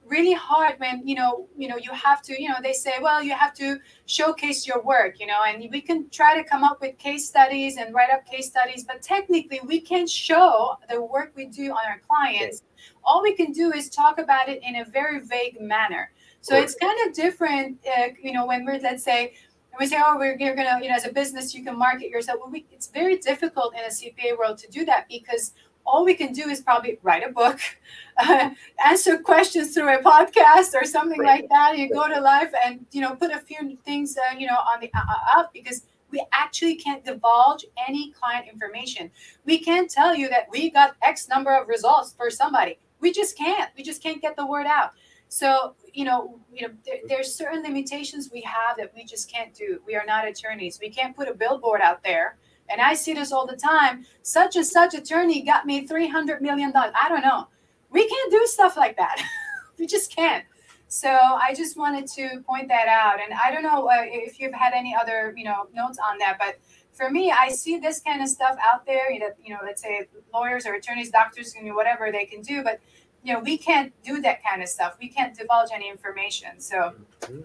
really 0.09 0.33
hard 0.33 0.73
when 0.79 1.07
you 1.07 1.15
know 1.15 1.47
you 1.55 1.67
know 1.67 1.77
you 1.77 1.91
have 1.91 2.21
to 2.21 2.41
you 2.41 2.49
know 2.49 2.55
they 2.61 2.73
say 2.73 2.93
well 3.01 3.21
you 3.23 3.33
have 3.33 3.53
to 3.53 3.77
showcase 4.05 4.67
your 4.67 4.81
work 4.81 5.19
you 5.19 5.27
know 5.27 5.41
and 5.47 5.69
we 5.71 5.79
can 5.79 6.09
try 6.09 6.35
to 6.35 6.43
come 6.43 6.63
up 6.63 6.81
with 6.81 6.97
case 6.97 7.27
studies 7.27 7.77
and 7.77 7.93
write 7.93 8.09
up 8.09 8.25
case 8.25 8.47
studies 8.47 8.83
but 8.83 9.01
technically 9.01 9.59
we 9.65 9.79
can't 9.79 10.09
show 10.09 10.75
the 10.89 11.01
work 11.01 11.31
we 11.35 11.45
do 11.45 11.71
on 11.71 11.83
our 11.87 12.01
clients. 12.07 12.63
All 13.03 13.21
we 13.21 13.35
can 13.35 13.51
do 13.51 13.71
is 13.71 13.89
talk 13.89 14.19
about 14.19 14.49
it 14.49 14.61
in 14.63 14.77
a 14.77 14.85
very 14.85 15.19
vague 15.19 15.61
manner. 15.61 16.11
So 16.41 16.55
it's 16.55 16.75
kind 16.75 16.97
of 17.05 17.13
different 17.13 17.77
uh, 17.85 18.07
you 18.21 18.33
know 18.33 18.45
when 18.45 18.65
we're 18.65 18.79
let's 18.79 19.03
say 19.03 19.33
we 19.79 19.87
say, 19.87 19.97
oh, 20.03 20.17
we're, 20.17 20.35
you're 20.37 20.55
gonna, 20.55 20.79
you 20.81 20.89
know, 20.89 20.95
as 20.95 21.05
a 21.05 21.13
business, 21.13 21.53
you 21.53 21.63
can 21.63 21.77
market 21.77 22.09
yourself. 22.09 22.39
Well, 22.41 22.51
we, 22.51 22.65
it's 22.71 22.87
very 22.87 23.17
difficult 23.17 23.73
in 23.73 23.81
a 23.81 23.87
CPA 23.87 24.37
world 24.37 24.57
to 24.59 24.69
do 24.69 24.83
that 24.85 25.07
because 25.07 25.53
all 25.89 26.05
we 26.05 26.13
can 26.13 26.31
do 26.31 26.47
is 26.49 26.61
probably 26.61 26.99
write 27.01 27.23
a 27.27 27.31
book, 27.31 27.59
uh, 28.17 28.51
answer 28.85 29.17
questions 29.17 29.73
through 29.73 29.93
a 29.93 30.01
podcast 30.01 30.79
or 30.79 30.85
something 30.85 31.19
right. 31.19 31.41
like 31.41 31.49
that. 31.49 31.77
You 31.77 31.91
go 31.91 32.07
to 32.07 32.21
live 32.21 32.53
and 32.65 32.85
you 32.91 33.01
know 33.01 33.15
put 33.15 33.31
a 33.31 33.39
few 33.39 33.77
things, 33.83 34.15
uh, 34.17 34.37
you 34.37 34.47
know, 34.47 34.57
on 34.71 34.79
the 34.79 34.89
uh, 34.95 34.99
uh, 34.99 35.39
up 35.39 35.51
because 35.53 35.83
we 36.11 36.23
actually 36.31 36.75
can't 36.75 37.03
divulge 37.03 37.65
any 37.87 38.11
client 38.11 38.47
information. 38.51 39.11
We 39.45 39.59
can't 39.59 39.89
tell 39.89 40.15
you 40.15 40.29
that 40.29 40.47
we 40.51 40.69
got 40.69 40.95
X 41.01 41.27
number 41.27 41.55
of 41.55 41.67
results 41.67 42.13
for 42.13 42.29
somebody. 42.29 42.79
We 42.99 43.11
just 43.11 43.37
can't. 43.37 43.69
We 43.75 43.83
just 43.83 44.01
can't 44.03 44.21
get 44.21 44.35
the 44.35 44.45
word 44.45 44.67
out. 44.67 44.91
So 45.29 45.75
you 45.93 46.05
know, 46.05 46.39
you 46.53 46.67
know, 46.67 46.73
there, 46.85 46.99
there's 47.07 47.33
certain 47.33 47.63
limitations 47.63 48.29
we 48.31 48.41
have 48.41 48.77
that 48.77 48.93
we 48.95 49.03
just 49.03 49.31
can't 49.31 49.53
do. 49.53 49.81
We 49.85 49.95
are 49.95 50.05
not 50.05 50.27
attorneys. 50.27 50.79
We 50.79 50.89
can't 50.89 51.15
put 51.15 51.27
a 51.27 51.33
billboard 51.33 51.81
out 51.81 52.03
there. 52.03 52.37
And 52.69 52.81
I 52.81 52.93
see 52.93 53.13
this 53.13 53.31
all 53.31 53.45
the 53.45 53.55
time. 53.55 54.05
Such 54.21 54.55
and 54.55 54.65
such 54.65 54.93
attorney 54.93 55.41
got 55.41 55.65
me 55.65 55.87
three 55.87 56.07
hundred 56.07 56.41
million 56.41 56.71
dollars. 56.71 56.93
I 57.01 57.09
don't 57.09 57.21
know. 57.21 57.47
We 57.91 58.07
can't 58.07 58.31
do 58.31 58.45
stuff 58.45 58.77
like 58.77 58.97
that. 58.97 59.21
we 59.79 59.87
just 59.87 60.15
can't. 60.15 60.45
So 60.87 61.09
I 61.09 61.53
just 61.55 61.77
wanted 61.77 62.07
to 62.13 62.41
point 62.47 62.67
that 62.67 62.87
out. 62.87 63.19
And 63.21 63.33
I 63.33 63.51
don't 63.51 63.63
know 63.63 63.87
uh, 63.87 64.01
if 64.01 64.39
you've 64.39 64.53
had 64.53 64.73
any 64.73 64.95
other, 64.99 65.33
you 65.37 65.43
know, 65.43 65.67
notes 65.73 65.99
on 65.99 66.17
that, 66.17 66.37
but 66.39 66.59
for 66.93 67.11
me, 67.11 67.31
I 67.31 67.49
see 67.49 67.77
this 67.77 68.01
kind 68.01 68.21
of 68.21 68.27
stuff 68.27 68.57
out 68.61 68.85
there. 68.85 69.11
You 69.11 69.19
know, 69.19 69.29
you 69.43 69.53
know, 69.53 69.59
let's 69.63 69.81
say 69.81 70.07
lawyers 70.33 70.65
or 70.65 70.73
attorneys, 70.73 71.11
doctors 71.11 71.53
can 71.53 71.63
do 71.63 71.75
whatever 71.75 72.11
they 72.11 72.25
can 72.25 72.41
do, 72.41 72.63
but 72.63 72.79
you 73.23 73.33
know, 73.33 73.39
we 73.39 73.57
can't 73.57 73.93
do 74.03 74.21
that 74.21 74.43
kind 74.43 74.63
of 74.63 74.69
stuff. 74.69 74.97
We 74.99 75.09
can't 75.09 75.37
divulge 75.37 75.69
any 75.73 75.89
information. 75.89 76.59
So, 76.59 76.93
mm-hmm. 77.21 77.41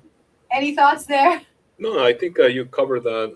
any 0.50 0.74
thoughts 0.74 1.04
there? 1.04 1.42
No, 1.78 2.04
I 2.04 2.12
think 2.12 2.38
uh, 2.38 2.46
you 2.46 2.64
covered 2.64 3.02
that 3.04 3.34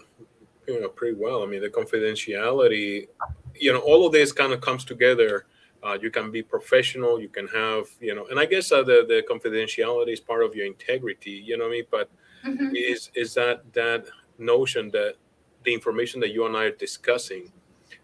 you 0.69 0.81
know 0.81 0.89
pretty 0.89 1.17
well. 1.17 1.43
I 1.43 1.47
mean, 1.47 1.63
the 1.63 1.71
confidentiality, 1.71 3.09
you 3.55 3.73
know, 3.73 3.81
all 3.81 4.07
of 4.07 4.13
this 4.13 4.33
kind 4.33 4.53
of 4.53 4.61
comes 4.61 4.85
together. 4.85 5.47
Uh, 5.83 5.97
you 6.01 6.11
can 6.11 6.31
be 6.31 6.43
professional. 6.43 7.21
You 7.21 7.29
can 7.29 7.47
have, 7.49 7.87
you 8.01 8.15
know, 8.15 8.27
and 8.27 8.39
I 8.39 8.45
guess 8.47 8.71
uh, 8.73 8.83
the 8.83 9.05
the 9.09 9.25
confidentiality 9.29 10.13
is 10.13 10.21
part 10.21 10.45
of 10.45 10.55
your 10.55 10.67
integrity. 10.67 11.31
You 11.31 11.57
know 11.57 11.65
what 11.65 11.71
I 11.71 11.73
mean? 11.73 11.85
But 11.91 12.11
mm-hmm. 12.45 12.75
is 12.75 13.11
is 13.15 13.35
that 13.35 13.73
that 13.73 14.07
notion 14.39 14.91
that 14.91 15.15
the 15.65 15.73
information 15.73 16.21
that 16.21 16.33
you 16.33 16.47
and 16.47 16.57
I 16.57 16.65
are 16.65 16.71
discussing 16.71 17.53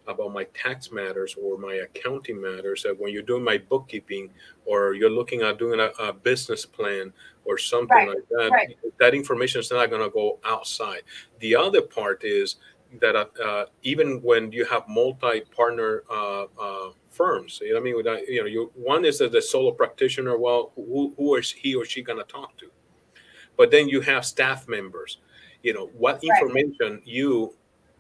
about 0.07 0.33
my 0.33 0.45
tax 0.55 0.93
matters 0.93 1.35
or 1.41 1.59
my 1.59 1.75
accounting 1.75 2.41
matters 2.41 2.83
that 2.83 2.99
when 2.99 3.13
you're 3.13 3.23
doing 3.23 3.43
my 3.43 3.59
bookkeeping 3.59 4.31
or 4.67 4.95
you're 4.95 5.11
looking 5.11 5.43
at 5.43 5.59
doing 5.59 5.81
a, 5.81 5.91
a 5.99 6.13
business 6.13 6.67
plan 6.67 7.13
or 7.45 7.59
something 7.59 7.97
right. 7.97 8.09
like 8.09 8.29
that 8.31 8.51
right. 8.51 8.79
that 8.99 9.15
information 9.15 9.61
is 9.61 9.71
not 9.71 9.91
going 9.91 10.03
to 10.03 10.11
go 10.11 10.39
outside 10.45 11.03
the 11.41 11.55
other 11.55 11.83
part 11.83 12.25
is 12.25 12.57
that 13.01 13.17
uh, 13.17 13.27
uh, 13.45 13.67
even 13.83 14.23
when 14.23 14.53
you 14.53 14.65
have 14.65 14.87
multi-partner 14.89 16.05
uh, 16.11 16.45
uh 16.61 16.91
firms 17.11 17.61
you 17.63 17.73
know 17.73 17.79
i 17.79 17.83
mean 17.83 17.97
Without, 17.97 18.27
you 18.29 18.41
know 18.41 18.47
you 18.47 18.71
one 18.75 19.05
is 19.05 19.19
that 19.19 19.33
the 19.33 19.43
solo 19.43 19.71
practitioner 19.71 20.37
well 20.37 20.73
who, 20.75 21.15
who 21.17 21.37
is 21.37 21.51
he 21.51 21.75
or 21.75 21.85
she 21.85 22.03
going 22.03 22.19
to 22.19 22.25
talk 22.25 22.57
to 22.59 22.71
but 23.57 23.71
then 23.71 23.89
you 23.89 24.01
have 24.01 24.25
staff 24.25 24.69
members 24.69 25.19
you 25.63 25.73
know 25.73 25.91
what 25.97 26.23
information 26.23 26.95
right. 26.95 27.07
you 27.07 27.55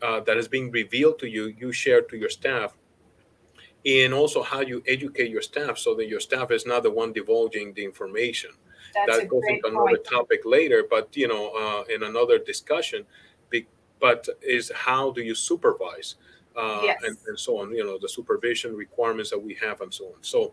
uh, 0.05 0.21
that 0.21 0.37
is 0.37 0.49
being 0.49 0.71
revealed 0.71 1.19
to 1.19 1.29
you, 1.29 1.55
you 1.59 1.73
share 1.73 2.03
to 2.03 2.17
your 2.17 2.29
staff, 2.29 2.77
and 3.87 4.13
also 4.13 4.43
how 4.43 4.61
you 4.61 4.83
educate 4.87 5.31
your 5.31 5.43
staff 5.43 5.79
so 5.79 5.95
that 5.95 6.09
your 6.09 6.21
staff 6.21 6.51
is 6.51 6.67
not 6.67 6.83
the 6.83 6.91
one 6.91 7.13
divulging 7.13 7.73
the 7.73 7.85
information. 7.85 8.51
That's 8.95 9.21
that 9.21 9.29
goes 9.29 9.43
into 9.49 9.69
another 9.69 9.97
point. 9.97 10.05
topic 10.05 10.41
later, 10.45 10.85
but 10.89 11.17
you 11.17 11.29
know, 11.29 11.51
uh, 11.51 11.85
in 11.93 12.03
another 12.03 12.39
discussion. 12.39 13.05
Be, 13.51 13.67
but 14.01 14.29
is 14.43 14.71
how 14.75 15.13
do 15.13 15.23
you 15.23 15.35
supervise? 15.35 16.17
Uh, 16.57 16.83
yes. 16.85 17.03
and, 17.05 17.17
and, 17.27 17.37
so 17.37 17.59
on, 17.59 17.75
you 17.75 17.85
know, 17.85 17.99
the 17.99 18.09
supervision 18.09 18.77
requirements 18.77 19.29
that 19.29 19.39
we 19.39 19.55
have 19.55 19.81
and 19.81 19.93
so 19.93 20.05
on. 20.05 20.15
So, 20.21 20.53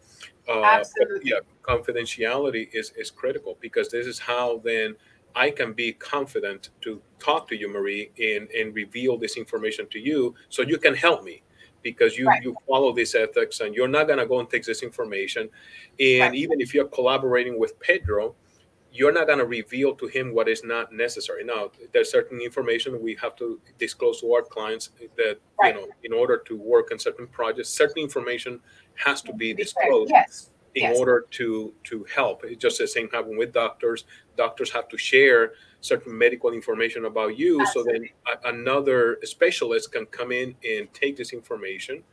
uh, 0.49 0.83
yeah, 1.21 1.35
confidentiality 1.61 2.69
is, 2.73 2.91
is 2.97 3.11
critical 3.11 3.55
because 3.61 3.89
this 3.89 4.07
is 4.07 4.17
how 4.17 4.61
then 4.63 4.95
I 5.35 5.51
can 5.51 5.73
be 5.73 5.93
confident 5.93 6.69
to 6.81 6.99
talk 7.19 7.47
to 7.49 7.55
you, 7.55 7.71
Marie, 7.71 8.09
and, 8.17 8.49
and 8.49 8.73
reveal 8.73 9.15
this 9.15 9.37
information 9.37 9.85
to 9.89 9.99
you 9.99 10.33
so 10.49 10.63
you 10.63 10.79
can 10.79 10.95
help 10.95 11.23
me 11.23 11.43
because 11.81 12.17
you, 12.17 12.27
right. 12.27 12.43
you 12.43 12.55
follow 12.67 12.93
these 12.93 13.15
ethics 13.15 13.59
and 13.59 13.75
you're 13.75 13.87
not 13.87 14.07
going 14.07 14.19
to 14.19 14.25
go 14.25 14.39
and 14.39 14.49
take 14.49 14.63
this 14.63 14.83
information. 14.83 15.49
And 15.99 16.21
right. 16.21 16.35
even 16.35 16.61
if 16.61 16.73
you're 16.73 16.87
collaborating 16.87 17.59
with 17.59 17.79
Pedro, 17.79 18.35
you're 18.93 19.13
not 19.13 19.27
going 19.27 19.39
to 19.39 19.45
reveal 19.45 19.95
to 19.95 20.07
him 20.07 20.33
what 20.33 20.49
is 20.49 20.63
not 20.63 20.91
necessary. 20.91 21.45
Now, 21.45 21.71
there's 21.93 22.11
certain 22.11 22.41
information 22.41 23.01
we 23.01 23.15
have 23.21 23.35
to 23.37 23.59
disclose 23.79 24.19
to 24.21 24.33
our 24.33 24.41
clients 24.41 24.89
that, 25.15 25.37
right. 25.59 25.73
you 25.73 25.81
know, 25.81 25.87
in 26.03 26.13
order 26.13 26.37
to 26.45 26.57
work 26.57 26.91
on 26.91 26.99
certain 26.99 27.27
projects, 27.27 27.69
certain 27.69 28.03
information 28.03 28.59
has 28.95 29.21
to 29.21 29.33
be 29.33 29.53
disclosed. 29.53 30.11
Yes 30.11 30.49
in 30.75 30.83
yes. 30.83 30.97
order 30.97 31.25
to 31.31 31.73
to 31.83 32.05
help. 32.13 32.43
It's 32.43 32.61
just 32.61 32.77
the 32.77 32.87
same 32.87 33.09
happen 33.09 33.37
with 33.37 33.53
doctors. 33.53 34.05
Doctors 34.37 34.71
have 34.71 34.87
to 34.89 34.97
share 34.97 35.53
certain 35.81 36.15
medical 36.17 36.51
information 36.51 37.05
about 37.05 37.37
you, 37.37 37.61
Absolutely. 37.61 37.93
so 37.93 38.33
then 38.33 38.43
a, 38.43 38.49
another 38.53 39.19
specialist 39.23 39.91
can 39.91 40.05
come 40.07 40.31
in 40.31 40.55
and 40.63 40.93
take 40.93 41.17
this 41.17 41.33
information 41.33 42.03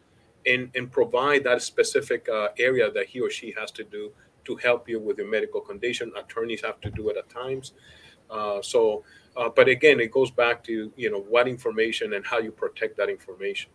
and 0.46 0.70
and 0.74 0.90
provide 0.90 1.44
that 1.44 1.62
specific 1.62 2.28
uh, 2.28 2.48
area 2.58 2.90
that 2.90 3.06
he 3.06 3.20
or 3.20 3.30
she 3.30 3.54
has 3.58 3.70
to 3.72 3.84
do 3.84 4.10
to 4.44 4.56
help 4.56 4.88
you 4.88 4.98
with 4.98 5.18
your 5.18 5.28
medical 5.28 5.60
condition. 5.60 6.12
Attorneys 6.16 6.62
have 6.62 6.80
to 6.80 6.90
do 6.90 7.10
it 7.10 7.16
at 7.16 7.28
times. 7.28 7.72
Uh, 8.30 8.60
so, 8.62 9.04
uh, 9.36 9.48
but 9.48 9.68
again, 9.68 10.00
it 10.00 10.10
goes 10.10 10.30
back 10.30 10.64
to 10.64 10.92
you 10.96 11.10
know 11.10 11.20
what 11.20 11.46
information 11.46 12.14
and 12.14 12.26
how 12.26 12.38
you 12.38 12.50
protect 12.50 12.96
that 12.96 13.08
information. 13.08 13.70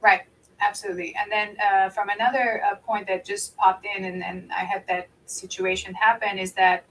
Right 0.00 0.22
absolutely. 0.60 1.14
And 1.20 1.30
then 1.30 1.56
uh, 1.60 1.90
from 1.90 2.08
another 2.08 2.62
uh, 2.64 2.76
point 2.76 3.06
that 3.08 3.24
just 3.24 3.56
popped 3.56 3.86
in, 3.86 4.04
and, 4.04 4.24
and 4.24 4.50
I 4.52 4.64
had 4.64 4.86
that 4.88 5.08
situation 5.26 5.94
happen, 5.94 6.38
is 6.38 6.52
that 6.52 6.84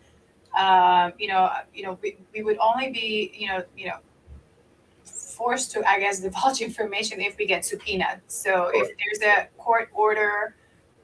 uh, 0.57 1.11
you 1.19 1.27
know, 1.27 1.49
you 1.73 1.83
know, 1.83 1.97
we, 2.01 2.17
we 2.33 2.41
would 2.41 2.57
only 2.57 2.89
be, 2.89 3.31
you 3.35 3.47
know, 3.47 3.63
you 3.77 3.87
know, 3.87 3.97
forced 5.03 5.71
to, 5.71 5.87
I 5.87 5.99
guess, 5.99 6.19
divulge 6.27 6.61
information 6.61 7.21
if 7.21 7.37
we 7.37 7.45
get 7.45 7.63
subpoenaed. 7.63 8.21
So 8.27 8.71
if 8.73 8.89
there's 8.97 9.21
a 9.21 9.47
court 9.57 9.89
order, 9.93 10.55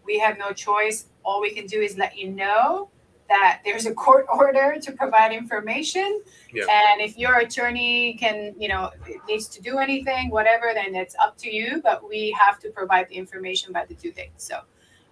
we 0.04 0.18
have 0.20 0.38
no 0.38 0.52
choice. 0.52 1.06
All 1.24 1.40
we 1.40 1.52
can 1.52 1.68
do 1.68 1.80
is 1.80 1.98
let 1.98 2.18
you 2.18 2.32
know 2.32 2.90
that 3.30 3.62
there's 3.64 3.86
a 3.86 3.94
court 4.06 4.26
order 4.28 4.78
to 4.82 4.92
provide 4.92 5.32
information 5.32 6.22
yeah. 6.52 6.64
and 6.70 7.00
if 7.00 7.18
your 7.18 7.38
attorney 7.38 8.16
can 8.20 8.54
you 8.60 8.68
know 8.68 8.92
needs 9.30 9.48
to 9.48 9.62
do 9.62 9.78
anything 9.78 10.30
whatever 10.30 10.72
then 10.74 10.94
it's 10.94 11.16
up 11.24 11.38
to 11.38 11.50
you 11.50 11.80
but 11.82 12.08
we 12.08 12.36
have 12.38 12.60
to 12.60 12.70
provide 12.70 13.08
the 13.08 13.16
information 13.16 13.72
by 13.72 13.86
the 13.86 13.94
due 13.94 14.12
date 14.12 14.34
so 14.36 14.60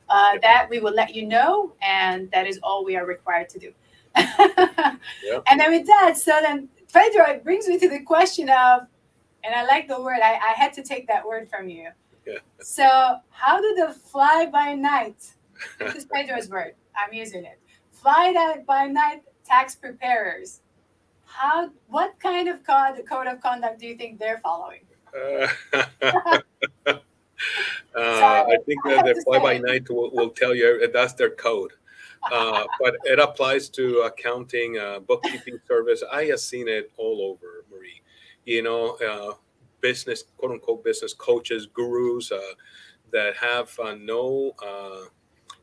uh, 0.10 0.34
that 0.42 0.68
we 0.70 0.78
will 0.80 0.94
let 0.94 1.16
you 1.16 1.26
know 1.26 1.72
and 1.82 2.30
that 2.32 2.46
is 2.46 2.60
all 2.64 2.84
we 2.84 2.98
are 2.98 3.06
required 3.06 3.48
to 3.48 3.58
do 3.58 3.72
yeah. 4.18 5.40
and 5.48 5.60
then 5.60 5.72
with 5.72 5.88
that 5.88 6.18
so 6.18 6.38
then 6.42 6.68
pedro 6.94 7.26
it 7.26 7.44
brings 7.44 7.68
me 7.68 7.80
to 7.80 7.88
the 7.88 8.02
question 8.02 8.50
of 8.50 8.82
and 9.44 9.56
i 9.56 9.64
like 9.64 9.88
the 9.88 10.02
word 10.02 10.20
i, 10.22 10.34
I 10.34 10.54
had 10.56 10.74
to 10.74 10.84
take 10.84 11.08
that 11.08 11.26
word 11.26 11.50
from 11.50 11.70
you 11.70 11.90
yeah. 12.28 12.40
so 12.60 13.18
how 13.30 13.62
do 13.62 13.76
the 13.76 13.94
fly 13.94 14.48
by 14.52 14.74
night 14.74 15.34
this 15.80 15.96
is 15.96 16.06
pedro's 16.06 16.50
word 16.50 16.74
i'm 16.98 17.14
using 17.14 17.46
it 17.46 17.60
fly 17.92 18.58
by 18.68 18.88
night 18.88 19.22
tax 19.52 19.76
preparers. 19.76 20.62
How? 21.26 21.70
What 21.88 22.20
kind 22.20 22.48
of 22.48 22.66
code, 22.66 23.04
code 23.08 23.28
of 23.28 23.42
conduct 23.42 23.80
do 23.80 23.88
you 23.88 23.96
think 23.96 24.20
they're 24.20 24.40
following? 24.40 24.82
Uh, 27.96 28.00
uh, 28.00 28.46
I 28.48 28.58
think 28.68 28.84
that 28.86 29.04
the 29.04 29.20
fly 29.26 29.40
by 29.40 29.58
night 29.58 29.90
will, 29.90 30.12
will, 30.12 30.30
tell 30.30 30.54
you 30.54 30.88
that's 30.94 31.14
their 31.14 31.32
code. 31.32 31.72
Uh, 32.30 32.66
but 32.80 32.96
it 33.06 33.20
applies 33.20 33.70
to 33.70 34.02
accounting, 34.02 34.78
uh, 34.78 35.00
bookkeeping 35.00 35.60
service. 35.68 36.04
I 36.12 36.26
have 36.26 36.40
seen 36.40 36.68
it 36.68 36.92
all 36.98 37.22
over, 37.22 37.66
Marie. 37.72 38.02
You 38.46 38.64
know, 38.64 38.98
uh, 38.98 39.34
business, 39.80 40.24
quote 40.38 40.52
unquote, 40.52 40.84
business 40.84 41.14
coaches, 41.14 41.68
gurus 41.74 42.32
uh, 42.32 42.40
that 43.12 43.36
have 43.38 43.76
no 44.00 44.54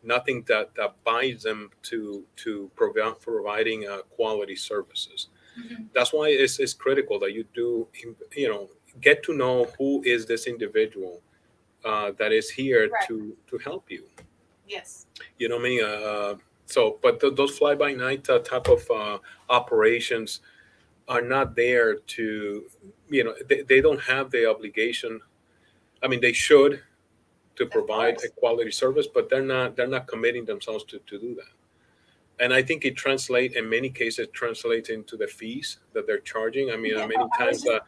nothing 0.03 0.45
that, 0.49 0.75
that 0.77 0.95
binds 1.05 1.43
them 1.43 1.71
to 1.83 2.25
to 2.37 2.71
provide 2.77 3.21
providing 3.21 3.87
uh, 3.89 3.99
quality 4.11 4.57
services. 4.57 5.29
Mm-hmm. 5.59 5.85
That's 5.95 6.13
why 6.13 6.29
it's, 6.29 6.59
it's 6.61 6.75
critical 6.75 7.19
that 7.21 7.33
you 7.33 7.45
do 7.55 7.89
you 8.37 8.49
know 8.49 8.69
get 9.01 9.23
to 9.25 9.35
know 9.35 9.69
who 9.79 10.03
is 10.05 10.27
this 10.27 10.47
individual 10.47 11.21
uh, 11.85 12.13
that 12.19 12.33
is 12.33 12.51
here 12.51 12.89
right. 12.89 13.09
to 13.09 13.37
to 13.49 13.59
help 13.59 13.91
you. 13.91 14.05
Yes. 14.67 15.07
You 15.39 15.49
know 15.49 15.59
I 15.59 15.63
mean? 15.63 15.85
Uh, 15.85 16.35
so, 16.69 16.99
but 17.03 17.19
th- 17.19 17.35
those 17.35 17.57
fly 17.57 17.75
by 17.75 17.93
night 17.95 18.29
uh, 18.29 18.41
type 18.41 18.69
of 18.69 18.89
uh, 18.91 19.19
operations 19.49 20.41
are 21.09 21.23
not 21.23 21.57
there 21.57 21.97
to 21.97 22.65
you 23.09 23.25
know 23.25 23.35
they, 23.49 23.63
they 23.63 23.81
don't 23.81 24.01
have 24.03 24.31
the 24.31 24.49
obligation. 24.49 25.21
I 26.03 26.09
mean, 26.09 26.21
they 26.21 26.35
should 26.35 26.83
to 27.57 27.67
provide 27.67 28.19
a 28.23 28.29
quality 28.29 28.71
service, 28.71 29.07
but 29.13 29.31
they're 29.31 29.43
not 29.43 29.77
they're 29.77 29.87
not 29.87 30.07
committing 30.07 30.45
themselves 30.45 30.85
to, 30.85 30.99
to 30.99 31.19
do 31.19 31.35
that. 31.37 32.45
And 32.45 32.53
I 32.53 32.63
think 32.63 32.85
it 32.85 32.97
translates 32.97 33.57
in 33.57 33.69
many 33.69 33.89
cases 33.89 34.29
translates 34.33 34.91
into 34.91 35.17
the 35.17 35.27
fees 35.27 35.79
that 35.95 36.07
they're 36.07 36.21
charging. 36.21 36.71
I 36.71 36.77
mean, 36.77 36.97
yeah, 36.97 37.07
many 37.07 37.25
times, 37.37 37.67
uh, 37.67 37.81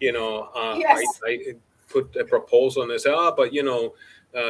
you 0.00 0.12
know, 0.12 0.48
uh, 0.54 0.76
yes. 0.78 1.02
I, 1.26 1.30
I, 1.30 1.52
put 1.90 2.14
a 2.16 2.24
proposal 2.24 2.82
and 2.82 2.90
they 2.90 2.98
say, 2.98 3.10
oh, 3.10 3.32
but 3.34 3.52
you 3.52 3.62
know, 3.62 3.94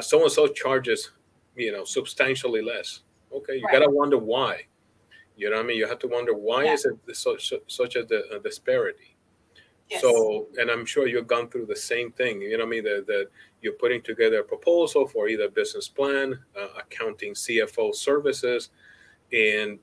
so 0.01 0.22
and 0.22 0.31
so 0.31 0.48
charges, 0.48 1.12
you 1.57 1.70
know, 1.70 1.85
substantially 1.85 2.61
less. 2.61 3.01
Okay, 3.33 3.57
you 3.57 3.64
right. 3.64 3.73
gotta 3.73 3.91
wonder 3.91 4.19
why. 4.19 4.67
You 5.37 5.51
know, 5.51 5.57
what 5.57 5.64
I 5.64 5.69
mean, 5.69 5.77
you 5.77 5.87
have 5.87 6.01
to 6.01 6.09
wonder 6.09 6.35
why 6.35 6.64
yeah. 6.64 6.75
is 6.75 6.85
it 6.85 7.17
such 7.17 7.53
such 7.69 7.97
a, 7.97 8.35
a 8.35 8.41
disparity. 8.41 9.14
Yes. 9.88 10.03
So, 10.03 10.49
and 10.59 10.71
I'm 10.71 10.85
sure 10.85 11.07
you've 11.07 11.27
gone 11.27 11.49
through 11.49 11.67
the 11.67 11.77
same 11.77 12.12
thing. 12.12 12.43
You 12.43 12.59
know, 12.59 12.64
what 12.64 12.69
I 12.69 12.71
mean, 12.71 12.85
that 12.85 13.07
that 13.07 13.29
you're 13.62 13.75
putting 13.75 14.03
together 14.03 14.41
a 14.41 14.45
proposal 14.45 15.07
for 15.07 15.29
either 15.29 15.49
business 15.49 15.88
plan, 15.88 16.38
uh, 16.59 16.69
accounting, 16.79 17.35
CFO 17.35 17.95
services, 17.95 18.71
and 19.33 19.79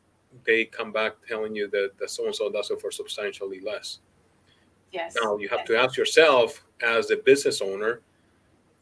they 0.46 0.66
come 0.66 0.92
back 0.92 1.16
telling 1.28 1.56
you 1.56 1.68
that, 1.70 1.92
that 2.00 2.10
so 2.10 2.26
and 2.26 2.36
so 2.36 2.52
does 2.52 2.70
it 2.70 2.82
for 2.82 2.92
substantially 2.92 3.62
less. 3.62 4.00
Yes. 4.92 5.16
Now 5.22 5.38
you 5.38 5.50
have 5.50 5.60
yes. 5.60 5.68
to 5.68 5.78
ask 5.78 5.98
yourself, 5.98 6.64
as 6.82 7.12
a 7.12 7.18
business 7.18 7.62
owner, 7.62 8.02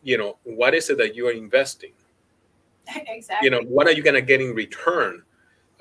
you 0.04 0.17
know, 0.17 0.38
what 0.43 0.73
is 0.73 0.89
it 0.89 0.97
that 0.97 1.15
you 1.15 1.28
are 1.28 1.32
investing? 1.32 1.93
Exactly. 2.87 3.37
You 3.45 3.51
know, 3.51 3.61
what 3.61 3.87
are 3.87 3.91
you 3.91 4.03
going 4.03 4.15
to 4.15 4.21
get 4.21 4.41
in 4.41 4.53
return? 4.53 5.23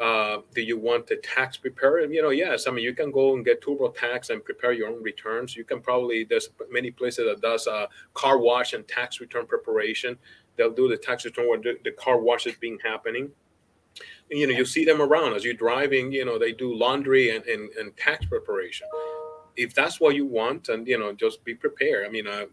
Uh, 0.00 0.38
do 0.54 0.62
you 0.62 0.78
want 0.78 1.06
the 1.06 1.16
tax 1.16 1.56
preparer? 1.56 2.00
You 2.00 2.22
know, 2.22 2.30
yes. 2.30 2.66
I 2.66 2.70
mean, 2.72 2.82
you 2.82 2.94
can 2.94 3.12
go 3.12 3.34
and 3.34 3.44
get 3.44 3.62
TurboTax 3.62 4.30
and 4.30 4.44
prepare 4.44 4.72
your 4.72 4.88
own 4.88 5.02
returns. 5.02 5.54
You 5.54 5.64
can 5.64 5.80
probably 5.80 6.24
there's 6.24 6.48
many 6.70 6.90
places 6.90 7.26
that 7.26 7.40
does 7.40 7.66
a 7.66 7.88
car 8.14 8.38
wash 8.38 8.72
and 8.72 8.86
tax 8.88 9.20
return 9.20 9.46
preparation. 9.46 10.18
They'll 10.56 10.72
do 10.72 10.88
the 10.88 10.96
tax 10.96 11.24
return 11.24 11.48
where 11.48 11.60
the, 11.60 11.78
the 11.84 11.92
car 11.92 12.18
wash 12.20 12.46
is 12.46 12.56
being 12.56 12.78
happening. 12.82 13.30
And, 14.30 14.40
you 14.40 14.46
know, 14.46 14.54
you 14.54 14.64
see 14.64 14.84
them 14.84 15.00
around 15.00 15.34
as 15.34 15.44
you're 15.44 15.54
driving. 15.54 16.10
You 16.10 16.24
know, 16.24 16.38
they 16.38 16.52
do 16.52 16.74
laundry 16.74 17.36
and, 17.36 17.44
and, 17.46 17.70
and 17.78 17.96
tax 17.96 18.24
preparation. 18.26 18.88
if 19.56 19.74
that's 19.74 20.00
what 20.00 20.14
you 20.14 20.26
want, 20.26 20.68
and 20.68 20.86
you 20.86 20.98
know, 20.98 21.12
just 21.12 21.44
be 21.44 21.54
prepared. 21.54 22.06
I 22.06 22.10
mean, 22.10 22.26
I, 22.26 22.46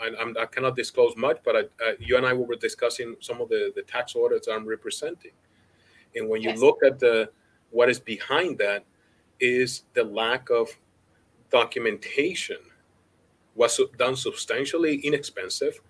I, 0.00 0.42
I 0.42 0.46
cannot 0.46 0.76
disclose 0.76 1.16
much, 1.16 1.38
but 1.44 1.56
I, 1.56 1.60
I, 1.80 1.96
you 1.98 2.16
and 2.16 2.26
I 2.26 2.32
were 2.32 2.54
discussing 2.56 3.16
some 3.20 3.40
of 3.40 3.48
the, 3.48 3.72
the 3.74 3.82
tax 3.82 4.14
audits 4.16 4.48
I'm 4.48 4.66
representing, 4.66 5.32
and 6.16 6.28
when 6.28 6.42
you 6.42 6.50
yes. 6.50 6.58
look 6.58 6.78
at 6.84 6.98
the 6.98 7.30
what 7.70 7.88
is 7.88 8.00
behind 8.00 8.58
that, 8.58 8.84
is 9.38 9.84
the 9.94 10.04
lack 10.04 10.50
of 10.50 10.68
documentation 11.50 12.58
was 13.54 13.80
done 13.98 14.16
substantially 14.16 14.96
inexpensive, 14.96 15.80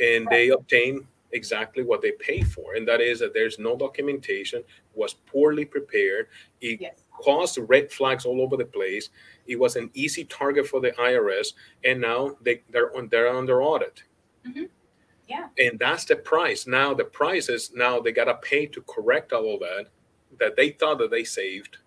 and 0.00 0.26
right. 0.26 0.30
they 0.30 0.48
obtain 0.50 1.06
exactly 1.32 1.82
what 1.82 2.00
they 2.00 2.12
pay 2.12 2.42
for, 2.42 2.74
and 2.74 2.86
that 2.88 3.00
is 3.00 3.18
that 3.20 3.34
there's 3.34 3.58
no 3.58 3.76
documentation, 3.76 4.62
was 4.94 5.14
poorly 5.14 5.64
prepared. 5.64 6.28
It 6.60 6.80
yes. 6.80 6.94
Caused 7.22 7.58
red 7.58 7.90
flags 7.90 8.24
all 8.24 8.40
over 8.40 8.56
the 8.56 8.64
place. 8.64 9.10
It 9.46 9.58
was 9.58 9.76
an 9.76 9.90
easy 9.94 10.24
target 10.24 10.66
for 10.66 10.80
the 10.80 10.92
IRS, 10.92 11.54
and 11.84 12.00
now 12.00 12.36
they 12.42 12.62
they're 12.70 12.96
on 12.96 13.08
they're 13.08 13.28
under 13.28 13.62
audit. 13.62 14.02
Mm-hmm. 14.46 14.64
Yeah, 15.28 15.48
and 15.58 15.78
that's 15.78 16.04
the 16.04 16.16
price. 16.16 16.66
Now 16.66 16.94
the 16.94 17.04
price 17.04 17.48
is 17.48 17.72
now 17.74 18.00
they 18.00 18.12
gotta 18.12 18.34
pay 18.36 18.66
to 18.66 18.80
correct 18.82 19.32
all 19.32 19.54
of 19.54 19.60
that 19.60 19.86
that 20.38 20.56
they 20.56 20.70
thought 20.70 20.98
that 20.98 21.10
they 21.10 21.24
saved 21.24 21.78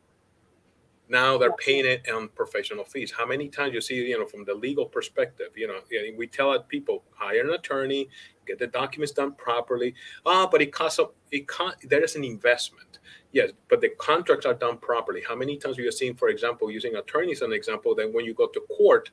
now 1.12 1.38
they're 1.38 1.52
paying 1.52 1.86
it 1.86 2.10
on 2.10 2.30
professional 2.30 2.86
fees. 2.86 3.12
How 3.12 3.26
many 3.26 3.50
times 3.50 3.74
you 3.74 3.82
see, 3.82 3.96
you 3.96 4.18
know, 4.18 4.26
from 4.26 4.46
the 4.46 4.54
legal 4.54 4.86
perspective, 4.86 5.50
you 5.56 5.68
know, 5.68 5.82
we 6.18 6.26
tell 6.26 6.58
people 6.64 7.04
hire 7.12 7.42
an 7.42 7.50
attorney, 7.54 8.08
get 8.48 8.60
the 8.60 8.68
documents 8.68 9.12
done 9.12 9.34
properly. 9.34 9.94
Ah, 10.26 10.44
oh, 10.44 10.50
but 10.50 10.62
it 10.62 10.72
costs 10.72 11.00
up. 11.00 11.14
It 11.30 11.50
cost, 11.50 11.78
there 11.90 12.02
is 12.02 12.16
an 12.16 12.24
investment. 12.24 13.00
Yes, 13.32 13.52
but 13.70 13.80
the 13.80 13.90
contracts 13.98 14.46
are 14.46 14.54
done 14.54 14.78
properly. 14.78 15.22
How 15.28 15.36
many 15.36 15.58
times 15.58 15.78
we 15.78 15.86
have 15.86 15.94
seen, 15.94 16.16
for 16.16 16.30
example, 16.30 16.70
using 16.70 16.96
attorneys 16.96 17.38
as 17.38 17.48
an 17.48 17.54
example, 17.54 17.96
that 17.96 18.12
when 18.12 18.26
you 18.26 18.34
go 18.34 18.48
to 18.48 18.60
court, 18.76 19.12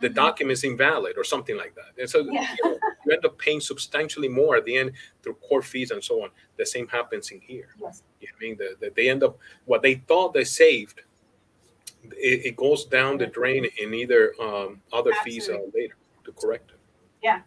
the 0.00 0.08
mm-hmm. 0.08 0.14
document 0.14 0.58
is 0.58 0.64
invalid 0.64 1.16
or 1.16 1.22
something 1.22 1.56
like 1.56 1.74
that. 1.76 2.00
And 2.00 2.10
so 2.10 2.20
yeah. 2.20 2.54
you, 2.58 2.70
know, 2.70 2.78
you, 3.06 3.12
end 3.12 3.24
up 3.24 3.38
paying 3.38 3.60
substantially 3.60 4.28
more 4.28 4.56
at 4.56 4.64
the 4.64 4.76
end 4.76 4.92
through 5.22 5.34
court 5.34 5.64
fees 5.64 5.92
and 5.92 6.02
so 6.02 6.24
on. 6.24 6.30
The 6.56 6.66
same 6.66 6.88
happens 6.88 7.30
in 7.30 7.40
here. 7.40 7.68
Yes. 7.80 8.02
You 8.20 8.28
know 8.28 8.32
I 8.36 8.40
mean, 8.40 8.56
the, 8.58 8.76
the, 8.80 8.92
they 8.96 9.08
end 9.08 9.22
up 9.22 9.38
what 9.64 9.82
they 9.82 9.94
thought 9.94 10.34
they 10.34 10.44
saved 10.44 11.02
it, 12.10 12.46
it 12.46 12.56
goes 12.56 12.84
down 12.84 13.18
the 13.18 13.26
drain 13.26 13.66
in 13.78 13.94
either 13.94 14.34
um, 14.40 14.80
other 14.92 15.12
absolutely. 15.12 15.32
fees 15.32 15.48
uh, 15.48 15.58
later 15.74 15.96
to 16.24 16.32
correct 16.32 16.70
it. 16.70 16.78
Yeah, 17.22 17.40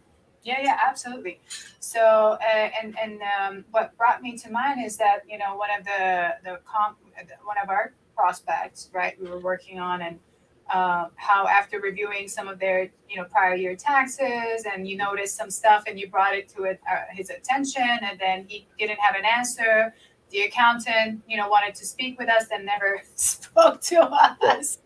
yeah, 0.45 0.61
yeah, 0.61 0.79
absolutely. 0.87 1.39
So, 1.79 2.37
uh, 2.39 2.69
and 2.81 2.95
and 2.99 3.19
um, 3.39 3.65
what 3.71 3.97
brought 3.97 4.21
me 4.21 4.37
to 4.37 4.51
mind 4.51 4.85
is 4.85 4.95
that 4.97 5.23
you 5.27 5.39
know 5.39 5.55
one 5.55 5.69
of 5.77 5.83
the 5.85 6.35
the 6.43 6.59
comp, 6.65 6.99
one 7.43 7.57
of 7.61 7.69
our 7.69 7.93
prospects, 8.15 8.89
right? 8.93 9.19
We 9.21 9.29
were 9.29 9.39
working 9.39 9.79
on 9.79 10.01
and. 10.01 10.19
Uh, 10.67 11.09
how 11.15 11.45
after 11.45 11.79
reviewing 11.79 12.27
some 12.27 12.47
of 12.47 12.57
their 12.57 12.89
you 13.07 13.17
know 13.17 13.23
prior 13.25 13.53
year 13.53 13.75
taxes 13.75 14.65
and 14.73 14.87
you 14.87 14.97
noticed 14.97 15.37
some 15.37 15.51
stuff 15.51 15.83
and 15.85 15.99
you 15.99 16.09
brought 16.09 16.33
it 16.33 16.49
to 16.49 16.63
it, 16.63 16.79
uh, 16.91 17.03
his 17.11 17.29
attention 17.29 17.99
and 18.01 18.17
then 18.19 18.45
he 18.47 18.67
didn't 18.79 18.97
have 18.97 19.15
an 19.15 19.25
answer 19.25 19.93
the 20.31 20.41
accountant, 20.41 21.21
you 21.27 21.37
know, 21.37 21.47
wanted 21.47 21.75
to 21.75 21.85
speak 21.85 22.19
with 22.19 22.29
us 22.29 22.45
and 22.51 22.65
never 22.65 23.01
spoke 23.15 23.81
to 23.81 24.01
us. 24.01 24.79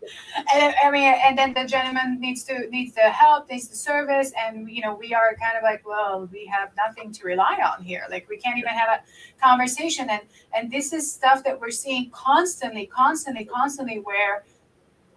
And 0.54 0.76
I 0.84 0.92
mean, 0.92 1.14
and 1.26 1.38
then 1.38 1.54
the 1.54 1.66
gentleman 1.66 2.20
needs 2.20 2.44
to 2.46 2.70
needs 2.70 2.94
the 2.94 3.10
help, 3.10 3.50
needs 3.50 3.68
the 3.68 3.76
service, 3.76 4.32
and 4.38 4.70
you 4.70 4.82
know, 4.82 4.96
we 4.96 5.14
are 5.14 5.36
kind 5.42 5.58
of 5.58 5.64
like, 5.64 5.88
well, 5.88 6.30
we 6.32 6.46
have 6.48 6.70
nothing 6.76 7.12
to 7.14 7.26
rely 7.26 7.60
on 7.64 7.84
here. 7.84 8.04
Like 8.10 8.28
we 8.30 8.38
can't 8.38 8.58
even 8.58 8.70
have 8.72 8.90
a 8.90 9.44
conversation, 9.44 10.10
and 10.10 10.22
and 10.54 10.72
this 10.72 10.94
is 10.94 11.12
stuff 11.12 11.44
that 11.46 11.60
we're 11.60 11.72
seeing 11.72 12.10
constantly, 12.12 12.86
constantly, 12.86 13.46
constantly, 13.46 14.00
where 14.00 14.44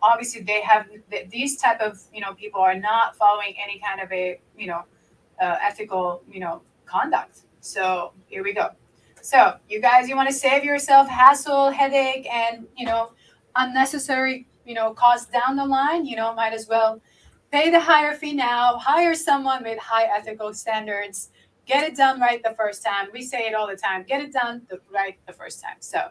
obviously 0.03 0.43
they 0.43 0.61
have 0.63 0.87
these 1.31 1.57
type 1.57 1.81
of 1.81 2.01
you 2.13 2.21
know 2.21 2.35
people 2.35 2.61
are 2.61 2.79
not 2.79 3.17
following 3.17 3.55
any 3.63 3.79
kind 3.79 4.01
of 4.01 4.11
a 4.13 4.41
you 4.57 4.67
know 4.67 4.85
uh, 5.41 5.57
ethical 5.63 6.23
you 6.31 6.41
know 6.41 6.63
conduct. 6.87 7.43
So 7.61 8.13
here 8.27 8.43
we 8.43 8.53
go. 8.53 8.71
So 9.23 9.55
you 9.69 9.81
guys, 9.81 10.09
you 10.09 10.17
want 10.17 10.29
to 10.29 10.35
save 10.35 10.65
yourself 10.65 11.09
hassle, 11.09 11.71
headache, 11.71 12.27
and 12.31 12.67
you 12.77 12.85
know, 12.85 13.13
unnecessary, 13.55 14.49
you 14.67 14.75
know, 14.75 14.93
cost 14.93 15.33
down 15.33 15.55
the 15.55 15.65
line. 15.65 16.05
You 16.05 16.17
know, 16.17 16.35
might 16.35 16.53
as 16.53 16.67
well 16.67 17.01
pay 17.53 17.71
the 17.71 17.79
higher 17.79 18.15
fee 18.15 18.33
now. 18.33 18.79
Hire 18.79 19.15
someone 19.15 19.63
with 19.63 19.79
high 19.79 20.05
ethical 20.05 20.53
standards. 20.53 21.31
Get 21.67 21.85
it 21.85 21.97
done 21.97 22.21
right 22.21 22.43
the 22.43 22.55
first 22.59 22.85
time. 22.85 23.09
We 23.13 23.23
say 23.23 23.47
it 23.47 23.55
all 23.55 23.69
the 23.69 23.77
time. 23.77 24.03
Get 24.03 24.21
it 24.21 24.33
done 24.33 24.63
the, 24.69 24.81
right 24.93 25.17
the 25.29 25.33
first 25.33 25.63
time. 25.63 25.77
So, 25.79 26.09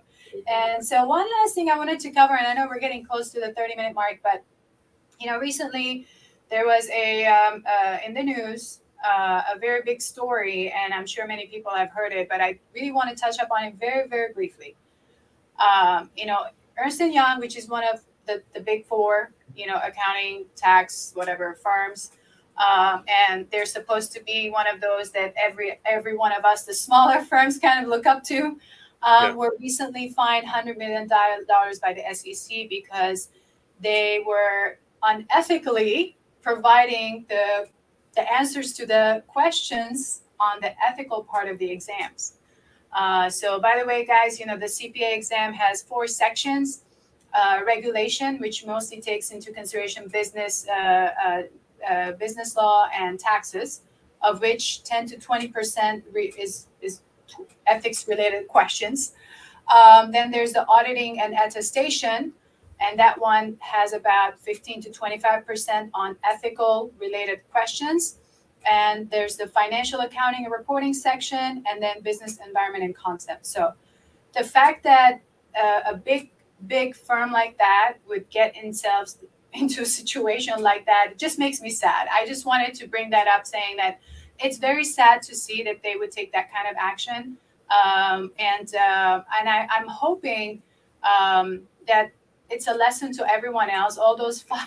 and 0.47 0.85
so 0.85 1.03
one 1.03 1.27
last 1.41 1.53
thing 1.53 1.69
I 1.69 1.77
wanted 1.77 1.99
to 1.99 2.11
cover, 2.11 2.37
and 2.37 2.47
I 2.47 2.53
know 2.53 2.67
we're 2.69 2.79
getting 2.79 3.03
close 3.03 3.29
to 3.31 3.41
the 3.41 3.53
30 3.53 3.75
minute 3.75 3.93
mark, 3.93 4.19
but 4.23 4.41
you 5.19 5.27
know, 5.27 5.37
recently 5.37 6.07
there 6.49 6.65
was 6.65 6.89
a 6.89 7.25
um, 7.25 7.63
uh, 7.67 7.97
in 8.05 8.13
the 8.13 8.23
news 8.23 8.79
uh, 9.03 9.41
a 9.53 9.59
very 9.59 9.81
big 9.83 10.01
story, 10.01 10.71
and 10.71 10.93
I'm 10.93 11.07
sure 11.07 11.25
many 11.27 11.47
people 11.47 11.71
have 11.71 11.89
heard 11.89 12.13
it, 12.13 12.29
but 12.29 12.41
I 12.41 12.59
really 12.73 12.91
want 12.91 13.09
to 13.09 13.15
touch 13.15 13.39
up 13.39 13.49
on 13.51 13.63
it 13.63 13.75
very, 13.79 14.07
very 14.07 14.33
briefly. 14.33 14.75
Um, 15.59 16.09
you 16.15 16.25
know, 16.25 16.45
Ernst 16.81 17.01
and 17.01 17.13
Young, 17.13 17.39
which 17.39 17.57
is 17.57 17.67
one 17.67 17.83
of 17.83 18.01
the, 18.27 18.41
the 18.53 18.61
big 18.61 18.85
four, 18.85 19.31
you 19.55 19.67
know, 19.67 19.75
accounting, 19.83 20.45
tax, 20.55 21.11
whatever 21.15 21.57
firms, 21.63 22.11
um, 22.57 23.03
and 23.07 23.47
they're 23.51 23.65
supposed 23.65 24.11
to 24.13 24.23
be 24.23 24.49
one 24.49 24.67
of 24.67 24.81
those 24.81 25.11
that 25.11 25.33
every 25.41 25.79
every 25.85 26.15
one 26.15 26.31
of 26.31 26.45
us, 26.45 26.63
the 26.63 26.73
smaller 26.73 27.23
firms, 27.29 27.59
kind 27.59 27.83
of 27.83 27.89
look 27.89 28.05
up 28.05 28.23
to. 28.25 28.57
Um, 29.03 29.23
yeah. 29.23 29.33
Were 29.33 29.55
recently 29.59 30.09
fined 30.09 30.45
hundred 30.45 30.77
million 30.77 31.07
dollars 31.07 31.79
by 31.79 31.93
the 31.93 32.03
SEC 32.13 32.69
because 32.69 33.29
they 33.79 34.23
were 34.25 34.77
unethically 35.03 36.15
providing 36.43 37.25
the 37.29 37.67
the 38.15 38.31
answers 38.31 38.73
to 38.73 38.85
the 38.85 39.23
questions 39.27 40.21
on 40.39 40.59
the 40.61 40.73
ethical 40.85 41.23
part 41.23 41.47
of 41.47 41.57
the 41.59 41.69
exams. 41.71 42.33
Uh, 42.93 43.29
so, 43.29 43.59
by 43.59 43.77
the 43.79 43.85
way, 43.85 44.05
guys, 44.05 44.39
you 44.39 44.45
know, 44.45 44.57
the 44.57 44.65
CPA 44.65 45.15
exam 45.15 45.53
has 45.53 45.81
four 45.81 46.07
sections 46.07 46.83
uh, 47.33 47.61
regulation, 47.65 48.37
which 48.39 48.65
mostly 48.65 48.99
takes 48.99 49.31
into 49.31 49.53
consideration 49.53 50.07
business, 50.07 50.67
uh, 50.67 51.09
uh, 51.25 51.41
uh 51.89 52.11
business 52.13 52.55
law 52.57 52.89
and 52.93 53.19
taxes, 53.19 53.81
of 54.21 54.41
which 54.41 54.83
10 54.83 55.07
to 55.07 55.17
20% 55.17 56.03
re- 56.11 56.33
is, 56.37 56.67
is 56.81 57.01
ethics 57.65 58.07
related 58.07 58.47
questions. 58.47 59.13
Um, 59.73 60.11
then 60.11 60.31
there's 60.31 60.51
the 60.51 60.67
auditing 60.67 61.21
and 61.21 61.33
attestation, 61.33 62.33
and 62.81 62.97
that 62.99 63.19
one 63.19 63.57
has 63.59 63.93
about 63.93 64.39
15 64.39 64.81
to 64.81 64.89
25% 64.89 65.89
on 65.93 66.17
ethical 66.23 66.91
related 66.99 67.41
questions. 67.51 68.17
And 68.69 69.09
there's 69.09 69.37
the 69.37 69.47
financial 69.47 70.01
accounting 70.01 70.45
and 70.45 70.51
reporting 70.51 70.93
section, 70.93 71.63
and 71.67 71.81
then 71.81 72.01
business 72.01 72.39
environment 72.45 72.83
and 72.83 72.95
concept. 72.95 73.45
So 73.45 73.73
the 74.33 74.43
fact 74.43 74.83
that 74.83 75.21
uh, 75.59 75.81
a 75.85 75.95
big, 75.95 76.31
big 76.67 76.95
firm 76.95 77.31
like 77.31 77.57
that 77.57 77.97
would 78.07 78.29
get 78.29 78.55
themselves 78.55 79.19
into 79.53 79.81
a 79.81 79.85
situation 79.85 80.61
like 80.61 80.85
that 80.85 81.13
just 81.17 81.37
makes 81.37 81.61
me 81.61 81.69
sad. 81.69 82.07
I 82.11 82.25
just 82.25 82.45
wanted 82.45 82.73
to 82.75 82.87
bring 82.87 83.09
that 83.09 83.27
up, 83.27 83.45
saying 83.45 83.77
that 83.77 83.99
it's 84.39 84.57
very 84.57 84.85
sad 84.85 85.21
to 85.23 85.35
see 85.35 85.61
that 85.63 85.83
they 85.83 85.95
would 85.95 86.11
take 86.11 86.31
that 86.31 86.51
kind 86.53 86.67
of 86.67 86.75
action. 86.79 87.37
Um, 87.69 88.31
and 88.39 88.73
uh, 88.75 89.23
and 89.39 89.49
I, 89.49 89.67
I'm 89.69 89.87
hoping 89.87 90.61
um, 91.03 91.61
that 91.87 92.11
it's 92.51 92.67
a 92.67 92.73
lesson 92.73 93.11
to 93.13 93.31
everyone 93.31 93.69
else. 93.69 93.97
All 93.97 94.15
those 94.15 94.41
fly, 94.47 94.65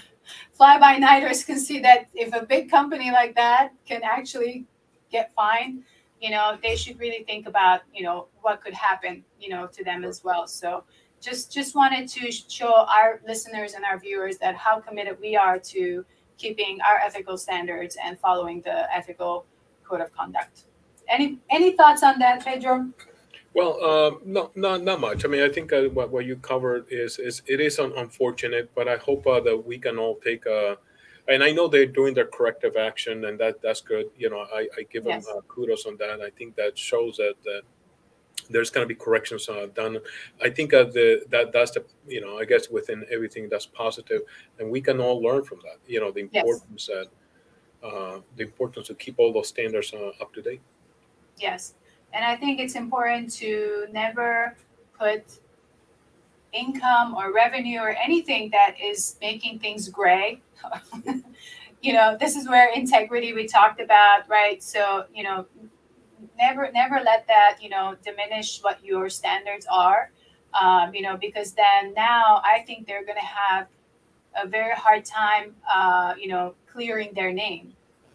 fly 0.52 0.78
by 0.78 0.96
nighters 0.98 1.44
can 1.44 1.58
see 1.58 1.78
that 1.80 2.08
if 2.14 2.34
a 2.34 2.44
big 2.44 2.70
company 2.70 3.10
like 3.12 3.34
that 3.34 3.72
can 3.86 4.02
actually 4.02 4.64
get 5.10 5.32
fined, 5.34 5.84
you 6.20 6.30
know, 6.30 6.56
they 6.62 6.74
should 6.74 6.98
really 6.98 7.22
think 7.24 7.46
about, 7.46 7.82
you 7.92 8.02
know, 8.02 8.28
what 8.40 8.62
could 8.62 8.74
happen, 8.74 9.22
you 9.38 9.50
know, 9.50 9.66
to 9.66 9.84
them 9.84 10.04
as 10.04 10.24
well. 10.24 10.46
So 10.46 10.84
just 11.20 11.52
just 11.52 11.74
wanted 11.74 12.08
to 12.08 12.30
show 12.30 12.86
our 12.98 13.20
listeners 13.26 13.74
and 13.74 13.84
our 13.84 13.98
viewers 13.98 14.36
that 14.38 14.54
how 14.54 14.80
committed 14.80 15.18
we 15.20 15.36
are 15.36 15.58
to 15.58 16.04
keeping 16.36 16.78
our 16.80 16.98
ethical 16.98 17.38
standards 17.38 17.96
and 18.02 18.18
following 18.18 18.60
the 18.62 18.92
ethical 18.94 19.46
code 19.84 20.00
of 20.00 20.12
conduct. 20.12 20.64
Any 21.08 21.38
any 21.50 21.72
thoughts 21.76 22.02
on 22.02 22.18
that, 22.18 22.44
Pedro? 22.44 22.88
Well, 23.54 23.78
uh, 23.80 24.18
no, 24.24 24.50
not 24.56 24.82
not 24.82 25.00
much. 25.00 25.24
I 25.24 25.28
mean, 25.28 25.42
I 25.42 25.48
think 25.48 25.72
uh, 25.72 25.84
what 25.84 26.10
what 26.10 26.26
you 26.26 26.36
covered 26.36 26.86
is 26.90 27.18
is 27.18 27.42
it 27.46 27.60
is 27.60 27.78
un- 27.78 27.92
unfortunate, 27.96 28.70
but 28.74 28.88
I 28.88 28.96
hope 28.96 29.26
uh, 29.26 29.40
that 29.40 29.56
we 29.56 29.78
can 29.78 29.98
all 29.98 30.16
take 30.16 30.44
a. 30.46 30.76
And 31.26 31.42
I 31.42 31.52
know 31.52 31.68
they're 31.68 31.86
doing 31.86 32.12
their 32.12 32.26
corrective 32.26 32.76
action, 32.76 33.24
and 33.24 33.38
that 33.38 33.62
that's 33.62 33.80
good. 33.80 34.06
You 34.18 34.28
know, 34.28 34.40
I, 34.52 34.68
I 34.76 34.82
give 34.90 35.06
yes. 35.06 35.26
them 35.26 35.36
uh, 35.38 35.40
kudos 35.42 35.86
on 35.86 35.96
that. 35.98 36.20
I 36.20 36.30
think 36.30 36.56
that 36.56 36.76
shows 36.76 37.16
that 37.16 37.34
that 37.44 37.62
there's 38.50 38.70
going 38.70 38.84
to 38.84 38.88
be 38.88 38.94
corrections 38.94 39.48
uh, 39.48 39.68
done. 39.72 39.98
I 40.42 40.50
think 40.50 40.74
uh, 40.74 40.84
the 40.84 41.24
that 41.30 41.52
that's 41.52 41.70
the 41.70 41.84
you 42.08 42.20
know 42.20 42.38
I 42.38 42.44
guess 42.44 42.68
within 42.68 43.06
everything 43.10 43.48
that's 43.48 43.66
positive, 43.66 44.22
and 44.58 44.68
we 44.68 44.80
can 44.80 45.00
all 45.00 45.22
learn 45.22 45.44
from 45.44 45.60
that. 45.62 45.78
You 45.86 46.00
know, 46.00 46.10
the 46.10 46.20
importance 46.20 46.88
yes. 46.90 47.06
that 47.82 47.86
uh, 47.86 48.20
the 48.36 48.42
importance 48.42 48.88
to 48.88 48.94
keep 48.94 49.14
all 49.18 49.32
those 49.32 49.48
standards 49.48 49.94
uh, 49.94 50.10
up 50.20 50.34
to 50.34 50.42
date. 50.42 50.60
Yes. 51.38 51.74
And 52.14 52.24
I 52.24 52.36
think 52.36 52.60
it's 52.60 52.76
important 52.76 53.32
to 53.34 53.86
never 53.92 54.56
put 54.98 55.24
income 56.52 57.16
or 57.16 57.32
revenue 57.32 57.80
or 57.80 57.90
anything 57.90 58.50
that 58.50 58.76
is 58.80 59.16
making 59.20 59.58
things 59.58 59.88
gray. 59.88 60.40
you 61.82 61.92
know, 61.92 62.16
this 62.18 62.36
is 62.36 62.48
where 62.48 62.72
integrity 62.72 63.32
we 63.32 63.46
talked 63.46 63.80
about, 63.80 64.28
right? 64.28 64.62
So, 64.62 65.06
you 65.12 65.24
know, 65.24 65.46
never 66.38 66.70
never 66.72 67.00
let 67.04 67.26
that, 67.26 67.58
you 67.60 67.68
know, 67.68 67.96
diminish 68.04 68.60
what 68.62 68.82
your 68.84 69.10
standards 69.10 69.66
are. 69.70 70.10
Um, 70.60 70.94
you 70.94 71.02
know, 71.02 71.16
because 71.16 71.52
then 71.52 71.92
now 71.94 72.40
I 72.44 72.62
think 72.64 72.86
they're 72.86 73.04
going 73.04 73.18
to 73.18 73.26
have 73.26 73.66
a 74.40 74.46
very 74.46 74.74
hard 74.74 75.04
time, 75.04 75.56
uh, 75.72 76.14
you 76.18 76.28
know, 76.28 76.54
clearing 76.72 77.12
their 77.14 77.32
name. 77.32 77.72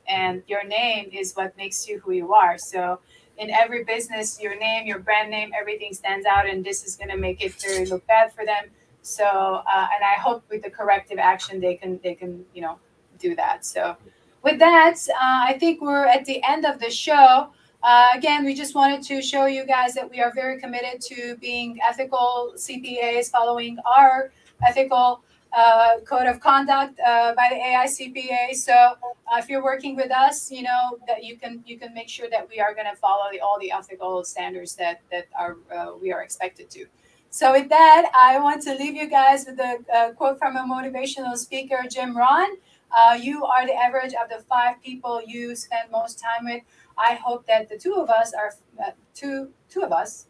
And 0.07 0.41
your 0.47 0.63
name 0.63 1.09
is 1.11 1.33
what 1.33 1.55
makes 1.57 1.87
you 1.87 1.99
who 1.99 2.13
you 2.13 2.33
are. 2.33 2.57
So, 2.57 2.99
in 3.39 3.49
every 3.49 3.83
business, 3.85 4.39
your 4.39 4.57
name, 4.59 4.85
your 4.85 4.99
brand 4.99 5.31
name, 5.31 5.51
everything 5.59 5.93
stands 5.93 6.25
out, 6.25 6.47
and 6.47 6.63
this 6.63 6.83
is 6.83 6.95
going 6.95 7.09
to 7.09 7.17
make 7.17 7.41
it 7.43 7.53
very 7.53 7.85
look 7.85 8.05
bad 8.05 8.33
for 8.33 8.45
them. 8.45 8.65
So, 9.01 9.25
uh, 9.25 9.87
and 9.95 10.03
I 10.03 10.19
hope 10.19 10.43
with 10.49 10.61
the 10.61 10.69
corrective 10.69 11.17
action, 11.17 11.59
they 11.59 11.75
can 11.75 11.99
they 12.03 12.13
can 12.13 12.45
you 12.53 12.61
know 12.61 12.77
do 13.17 13.35
that. 13.35 13.65
So, 13.65 13.95
with 14.43 14.59
that, 14.59 14.95
uh, 15.09 15.45
I 15.47 15.57
think 15.57 15.81
we're 15.81 16.05
at 16.05 16.25
the 16.25 16.43
end 16.43 16.65
of 16.65 16.79
the 16.79 16.91
show. 16.91 17.49
Uh, 17.81 18.09
again, 18.13 18.43
we 18.43 18.53
just 18.53 18.75
wanted 18.75 19.01
to 19.03 19.21
show 19.21 19.45
you 19.45 19.65
guys 19.65 19.93
that 19.93 20.09
we 20.11 20.19
are 20.19 20.33
very 20.33 20.59
committed 20.59 20.99
to 20.99 21.37
being 21.37 21.79
ethical 21.81 22.53
CPAs, 22.57 23.31
following 23.31 23.77
our 23.85 24.31
ethical 24.67 25.23
uh, 25.53 25.99
code 26.05 26.27
of 26.27 26.39
conduct 26.39 26.99
uh, 27.05 27.33
by 27.33 27.47
the 27.49 27.55
AICPA. 27.55 28.53
So 28.55 28.73
uh, 28.73 29.37
if 29.37 29.49
you're 29.49 29.63
working 29.63 29.95
with 29.95 30.11
us, 30.11 30.51
you 30.51 30.63
know 30.63 30.99
that 31.07 31.23
you 31.23 31.37
can 31.37 31.63
you 31.65 31.77
can 31.79 31.93
make 31.93 32.09
sure 32.09 32.29
that 32.29 32.47
we 32.49 32.59
are 32.59 32.73
going 32.73 32.87
to 32.87 32.95
follow 32.95 33.25
the, 33.31 33.39
all 33.39 33.59
the 33.59 33.71
ethical 33.71 34.23
standards 34.23 34.75
that 34.75 35.01
that 35.11 35.27
are 35.37 35.57
uh, 35.75 35.93
we 35.99 36.11
are 36.11 36.21
expected 36.21 36.69
to. 36.71 36.85
So 37.31 37.51
with 37.51 37.69
that, 37.69 38.11
I 38.19 38.39
want 38.39 38.63
to 38.63 38.73
leave 38.73 38.95
you 38.95 39.07
guys 39.07 39.45
with 39.45 39.59
a, 39.59 40.13
quote 40.17 40.39
from 40.39 40.55
a 40.55 40.61
motivational 40.61 41.37
speaker, 41.37 41.83
Jim 41.87 42.17
Rohn. 42.17 42.57
Uh, 42.97 43.13
you 43.21 43.45
are 43.45 43.67
the 43.67 43.75
average 43.75 44.13
of 44.15 44.29
the 44.29 44.43
five 44.49 44.81
people 44.81 45.21
you 45.23 45.55
spend 45.55 45.91
most 45.91 46.19
time 46.19 46.45
with. 46.45 46.63
I 46.97 47.13
hope 47.13 47.45
that 47.45 47.69
the 47.69 47.77
two 47.77 47.93
of 47.93 48.09
us 48.09 48.33
are 48.33 48.53
uh, 48.83 48.91
two 49.13 49.49
two 49.69 49.81
of 49.81 49.91
us. 49.91 50.25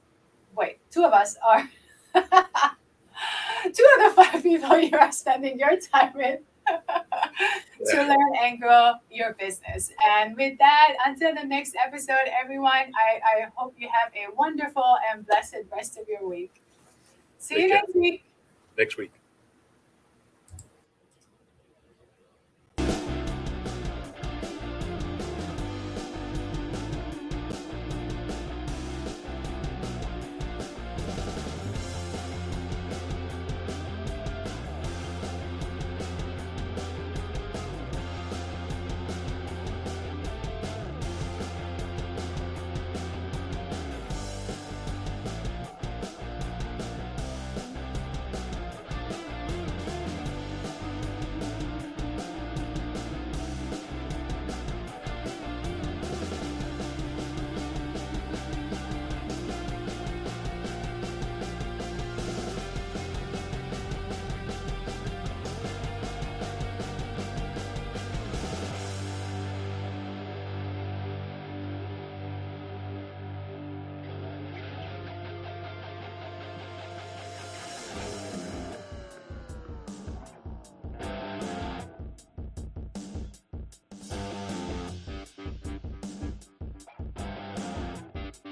Wait, 0.56 0.80
two 0.92 1.04
of 1.04 1.14
us 1.14 1.38
are. 1.46 1.70
two 3.64 3.88
of 3.98 4.16
the 4.16 4.24
five 4.24 4.44
people 4.44 4.78
you 4.80 4.98
are 4.98 5.12
spending 5.12 5.60
your 5.60 5.80
time 5.80 6.14
with 6.16 6.42
to 7.86 7.98
learn 7.98 8.36
and 8.42 8.60
grow 8.60 8.94
your 9.12 9.34
business. 9.34 9.92
And 10.06 10.36
with 10.36 10.58
that, 10.60 10.96
until 11.06 11.34
the 11.34 11.44
next 11.44 11.76
episode, 11.76 12.30
everyone, 12.40 12.92
I, 12.96 13.20
I 13.24 13.48
hope 13.56 13.74
you 13.78 13.90
have 13.92 14.14
a 14.14 14.34
wonderful 14.36 14.98
and 15.12 15.26
blessed 15.26 15.64
rest 15.72 15.98
of 15.98 16.08
your 16.08 16.28
week. 16.28 16.62
See 17.40 17.56
Take 17.56 17.64
you 17.64 17.70
care. 17.70 17.78
next 17.78 17.96
week. 17.96 18.24
Next 18.78 18.98
week. 18.98 19.12